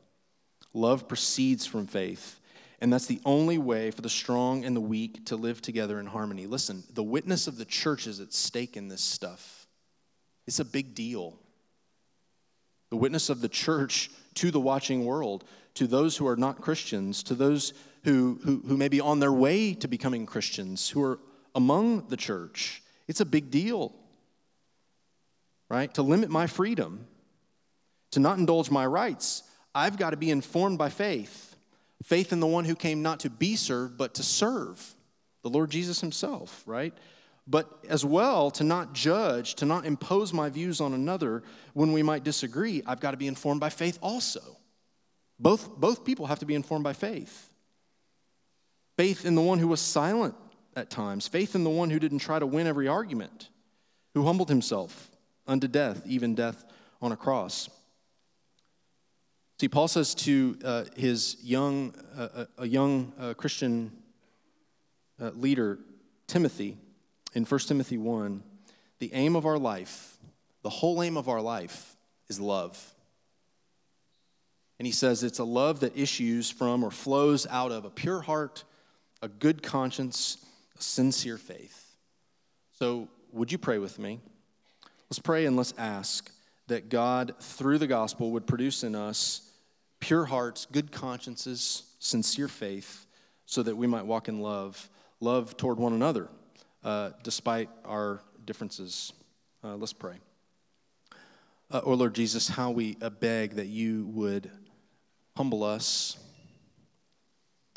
Love 0.73 1.09
proceeds 1.09 1.67
from 1.67 1.87
faith. 1.87 2.41
And 2.81 2.93
that's 2.93 3.07
the 3.07 3.21
only 3.25 3.59
way 3.59 3.91
for 3.91 4.03
the 4.03 4.09
strong 4.09 4.65
and 4.65 4.77
the 4.77 4.81
weak 4.81 5.27
to 5.27 5.37
live 5.37 5.63
together 5.63 5.99
in 5.99 6.07
harmony. 6.07 6.47
Listen, 6.47 6.83
the 6.93 7.03
witness 7.03 7.47
of 7.47 7.57
the 7.57 7.65
church 7.65 8.07
is 8.07 8.21
at 8.21 8.33
stake 8.33 8.77
in 8.77 8.89
this 8.89 9.01
stuff. 9.01 9.64
It's 10.47 10.61
a 10.61 10.65
big 10.65 10.95
deal. 10.95 11.39
The 12.91 12.97
witness 12.97 13.31
of 13.31 13.41
the 13.41 13.49
church 13.49 14.11
to 14.35 14.51
the 14.51 14.61
watching 14.61 15.05
world, 15.05 15.45
to 15.75 15.87
those 15.87 16.17
who 16.17 16.27
are 16.27 16.37
not 16.37 16.61
Christians, 16.61 17.23
to 17.25 17.35
those 17.35 17.73
who, 18.05 18.39
who, 18.45 18.63
who 18.67 18.77
may 18.77 18.89
be 18.89 19.01
on 19.01 19.21
their 19.21 19.33
way 19.33 19.75
to 19.75 19.89
becoming 19.89 20.27
Christians, 20.27 20.91
who 20.91 21.03
are 21.03 21.19
among 21.55 22.09
the 22.09 22.17
church. 22.17 22.83
It's 23.09 23.21
a 23.21 23.25
big 23.25 23.51
deal, 23.51 23.95
right? 25.69 25.93
To 25.95 26.03
limit 26.03 26.31
my 26.31 26.47
freedom, 26.47 27.07
to 28.11 28.21
not 28.21 28.39
indulge 28.39 28.71
my 28.71 28.87
rights, 28.87 29.43
I've 29.75 29.97
got 29.97 30.11
to 30.11 30.17
be 30.17 30.31
informed 30.31 30.79
by 30.79 30.91
faith. 30.91 31.57
Faith 32.03 32.33
in 32.33 32.41
the 32.41 32.47
one 32.47 32.65
who 32.65 32.75
came 32.75 33.03
not 33.03 33.21
to 33.21 33.31
be 33.31 33.57
served, 33.57 33.97
but 33.97 34.15
to 34.15 34.23
serve, 34.23 34.95
the 35.43 35.49
Lord 35.49 35.71
Jesus 35.71 36.01
himself, 36.01 36.63
right? 36.67 36.95
But 37.47 37.85
as 37.89 38.05
well, 38.05 38.51
to 38.53 38.65
not 38.65 38.95
judge, 38.95 39.55
to 39.57 39.67
not 39.67 39.85
impose 39.85 40.33
my 40.33 40.49
views 40.49 40.81
on 40.81 40.95
another 40.95 41.43
when 41.75 41.93
we 41.93 42.03
might 42.03 42.25
disagree, 42.25 42.83
I've 42.87 43.01
got 43.01 43.11
to 43.11 43.17
be 43.17 43.27
informed 43.27 43.61
by 43.61 43.69
faith 43.69 43.99
also. 44.01 44.41
Both, 45.39 45.77
both 45.77 46.05
people 46.05 46.27
have 46.27 46.39
to 46.39 46.47
be 46.47 46.55
informed 46.55 46.85
by 46.85 46.95
faith. 46.95 47.51
Faith 48.97 49.27
in 49.27 49.35
the 49.35 49.43
one 49.43 49.59
who 49.59 49.69
was 49.69 49.81
silent 49.81 50.35
at 50.77 50.89
times, 50.89 51.29
faith 51.29 51.55
in 51.55 51.65
the 51.65 51.71
one 51.71 51.91
who 51.91 51.99
didn't 51.99 52.21
try 52.21 52.39
to 52.39 52.47
win 52.47 52.67
every 52.67 52.89
argument, 52.89 53.51
who 54.15 54.25
humbled 54.25 54.49
himself 54.49 55.11
unto 55.47 55.69
death, 55.69 56.03
even 56.07 56.35
death 56.35 56.65
on 57.03 57.13
a 57.13 57.17
cross. 57.17 57.69
See, 59.61 59.69
Paul 59.69 59.89
says 59.89 60.15
to 60.17 60.59
uh, 60.65 60.85
his 60.97 61.37
young, 61.43 61.95
uh, 62.17 62.47
a 62.59 62.67
young 62.67 63.13
uh, 63.19 63.35
Christian 63.35 63.93
uh, 65.21 65.31
leader, 65.35 65.79
Timothy, 66.27 66.79
in 67.35 67.45
1 67.45 67.61
Timothy 67.61 67.99
1, 67.99 68.43
the 69.01 69.13
aim 69.13 69.37
of 69.37 69.45
our 69.45 69.59
life, 69.59 70.17
the 70.63 70.71
whole 70.71 71.03
aim 71.03 71.17
of 71.17 71.29
our 71.29 71.41
life, 71.41 71.97
is 72.29 72.41
love. 72.41 72.95
And 74.79 74.87
he 74.87 74.93
says 74.93 75.23
it's 75.23 75.39
a 75.39 75.45
love 75.45 75.81
that 75.81 75.97
issues 75.97 76.51
from 76.51 76.83
or 76.83 76.91
flows 76.91 77.47
out 77.49 77.73
of 77.73 77.85
a 77.85 77.91
pure 77.91 78.21
heart, 78.21 78.65
a 79.21 79.29
good 79.29 79.63
conscience, 79.63 80.45
a 80.79 80.83
sincere 80.83 81.39
faith. 81.39 81.97
So, 82.79 83.09
would 83.33 83.51
you 83.51 83.59
pray 83.59 83.79
with 83.79 83.99
me? 83.99 84.21
Let's 85.11 85.19
pray 85.19 85.47
and 85.47 85.57
let's 85.57 85.75
ask 85.77 86.31
that 86.69 86.89
God, 86.89 87.35
through 87.41 87.79
the 87.79 87.87
gospel, 87.87 88.31
would 88.33 88.47
produce 88.47 88.85
in 88.85 88.95
us 88.95 89.51
pure 90.01 90.25
hearts, 90.25 90.67
good 90.71 90.93
consciences, 90.93 91.85
sincere 91.99 92.49
faith, 92.49 93.07
so 93.47 93.63
that 93.63 93.77
we 93.77 93.87
might 93.87 94.07
walk 94.07 94.29
in 94.29 94.41
love, 94.41 94.89
love 95.21 95.57
toward 95.57 95.79
one 95.79 95.93
another, 95.93 96.29
uh, 96.85 97.11
despite 97.23 97.71
our 97.85 98.21
differences. 98.45 99.13
Uh, 99.63 99.77
let's 99.77 99.93
pray. 99.95 100.17
Uh, 101.71 101.81
oh, 101.85 101.95
Lord 101.95 102.15
Jesus, 102.15 102.47
how 102.47 102.71
we 102.71 102.97
uh, 103.01 103.09
beg 103.11 103.53
that 103.53 103.67
you 103.67 104.07
would 104.13 104.51
humble 105.37 105.65
us, 105.65 106.19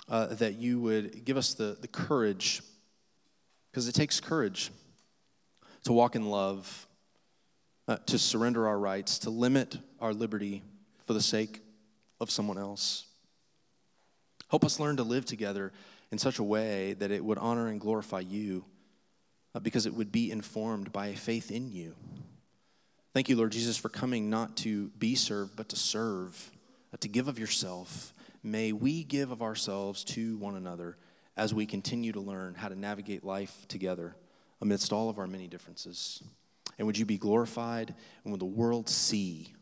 uh, 0.10 0.28
that 0.28 0.56
you 0.56 0.80
would 0.82 1.24
give 1.24 1.38
us 1.38 1.54
the, 1.54 1.78
the 1.80 1.88
courage, 1.88 2.62
because 3.72 3.88
it 3.88 3.94
takes 3.94 4.20
courage 4.20 4.72
to 5.84 5.94
walk 5.94 6.16
in 6.16 6.30
love 6.30 6.86
to 8.06 8.20
surrender 8.20 8.68
our 8.68 8.78
rights, 8.78 9.20
to 9.20 9.30
limit 9.30 9.78
our 10.02 10.14
liberty 10.14 10.62
for 11.06 11.14
the 11.14 11.22
sake 11.22 11.62
of 12.20 12.30
someone 12.30 12.58
else. 12.58 13.06
Help 14.50 14.66
us 14.66 14.78
learn 14.78 14.98
to 14.98 15.04
live 15.04 15.24
together 15.24 15.72
in 16.12 16.18
such 16.18 16.38
a 16.38 16.44
way 16.44 16.94
that 16.94 17.12
it 17.12 17.24
would 17.24 17.38
honor 17.38 17.68
and 17.68 17.80
glorify 17.80 18.20
you 18.20 18.66
because 19.60 19.86
it 19.86 19.94
would 19.94 20.12
be 20.12 20.32
informed 20.32 20.92
by 20.92 21.08
a 21.08 21.16
faith 21.16 21.52
in 21.52 21.72
you. 21.72 21.96
Thank 23.14 23.30
you, 23.30 23.36
Lord 23.36 23.52
Jesus, 23.52 23.78
for 23.78 23.90
coming 23.90 24.30
not 24.30 24.58
to 24.58 24.90
be 24.90 25.16
served, 25.16 25.56
but 25.56 25.70
to 25.70 25.76
serve, 25.76 26.52
uh, 26.94 26.98
to 26.98 27.08
give 27.08 27.28
of 27.28 27.40
yourself. 27.40 28.14
May 28.44 28.72
we 28.72 29.04
give 29.04 29.32
of 29.32 29.42
ourselves 29.42 30.04
to 30.06 30.38
one 30.38 30.56
another 30.56 30.98
as 31.36 31.54
we 31.54 31.66
continue 31.66 32.12
to 32.12 32.20
learn 32.20 32.56
how 32.56 32.68
to 32.68 32.76
navigate 32.76 33.24
life 33.24 33.68
together 33.68 34.16
amidst 34.62 34.94
all 34.94 35.10
of 35.10 35.20
our 35.20 35.28
many 35.28 35.48
differences. 35.48 36.22
And 36.78 36.86
would 36.86 36.98
you 36.98 37.06
be 37.06 37.18
glorified? 37.18 37.94
And 38.24 38.32
would 38.32 38.42
the 38.42 38.46
world 38.46 38.90
see 38.90 39.54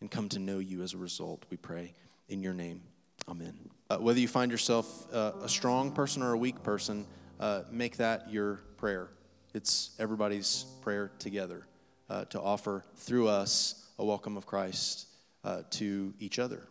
and 0.00 0.10
come 0.10 0.28
to 0.30 0.38
know 0.38 0.58
you 0.58 0.82
as 0.82 0.94
a 0.94 0.98
result? 0.98 1.44
We 1.50 1.56
pray 1.56 1.94
in 2.28 2.42
your 2.42 2.54
name. 2.54 2.82
Amen. 3.28 3.54
Uh, 3.88 3.98
whether 3.98 4.18
you 4.18 4.28
find 4.28 4.50
yourself 4.50 5.06
uh, 5.12 5.32
a 5.42 5.48
strong 5.48 5.92
person 5.92 6.22
or 6.22 6.32
a 6.32 6.38
weak 6.38 6.62
person, 6.62 7.06
uh, 7.38 7.62
make 7.70 7.98
that 7.98 8.30
your 8.30 8.60
prayer. 8.82 9.10
It's 9.54 9.90
everybody's 10.00 10.66
prayer 10.80 11.12
together 11.20 11.68
uh, 12.10 12.24
to 12.24 12.40
offer 12.40 12.82
through 12.96 13.28
us 13.28 13.92
a 14.00 14.04
welcome 14.04 14.36
of 14.36 14.44
Christ 14.44 15.06
uh, 15.44 15.62
to 15.70 16.12
each 16.18 16.40
other 16.40 16.66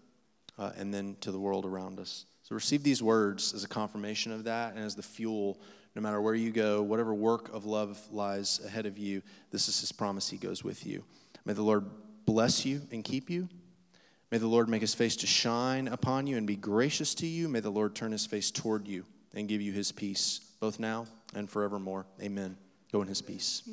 uh, 0.60 0.72
and 0.76 0.94
then 0.94 1.16
to 1.22 1.32
the 1.32 1.40
world 1.40 1.66
around 1.66 2.02
us. 2.02 2.26
So 2.44 2.54
receive 2.54 2.84
these 2.84 3.02
words 3.02 3.54
as 3.54 3.64
a 3.64 3.68
confirmation 3.70 4.34
of 4.34 4.44
that 4.44 4.76
and 4.76 4.84
as 4.84 4.94
the 4.94 5.02
fuel 5.02 5.62
no 5.96 6.02
matter 6.02 6.20
where 6.20 6.36
you 6.36 6.52
go, 6.52 6.82
whatever 6.82 7.14
work 7.14 7.48
of 7.54 7.64
love 7.64 7.98
lies 8.12 8.60
ahead 8.66 8.86
of 8.86 8.98
you, 8.98 9.22
this 9.52 9.70
is 9.70 9.80
his 9.80 9.94
promise. 9.94 10.30
He 10.30 10.36
goes 10.36 10.66
with 10.66 10.86
you. 10.86 11.06
May 11.46 11.54
the 11.54 11.64
Lord 11.64 11.86
bless 12.26 12.66
you 12.66 12.82
and 12.92 13.06
keep 13.06 13.30
you. 13.30 13.48
May 14.32 14.38
the 14.38 14.48
Lord 14.48 14.68
make 14.68 14.82
his 14.82 14.94
face 14.94 15.16
to 15.16 15.28
shine 15.28 15.88
upon 15.88 16.28
you 16.28 16.36
and 16.36 16.46
be 16.46 16.58
gracious 16.58 17.16
to 17.16 17.26
you. 17.26 17.48
May 17.48 17.62
the 17.62 17.70
Lord 17.70 17.96
turn 17.96 18.12
his 18.12 18.26
face 18.26 18.52
toward 18.52 18.86
you 18.86 19.06
and 19.34 19.48
give 19.48 19.62
you 19.62 19.72
his 19.72 19.94
peace, 19.94 20.42
both 20.62 20.80
now 20.80 21.08
and 21.34 21.50
forevermore. 21.50 22.06
Amen. 22.22 22.56
Go 22.92 23.02
in 23.02 23.08
his 23.08 23.22
peace. 23.22 23.64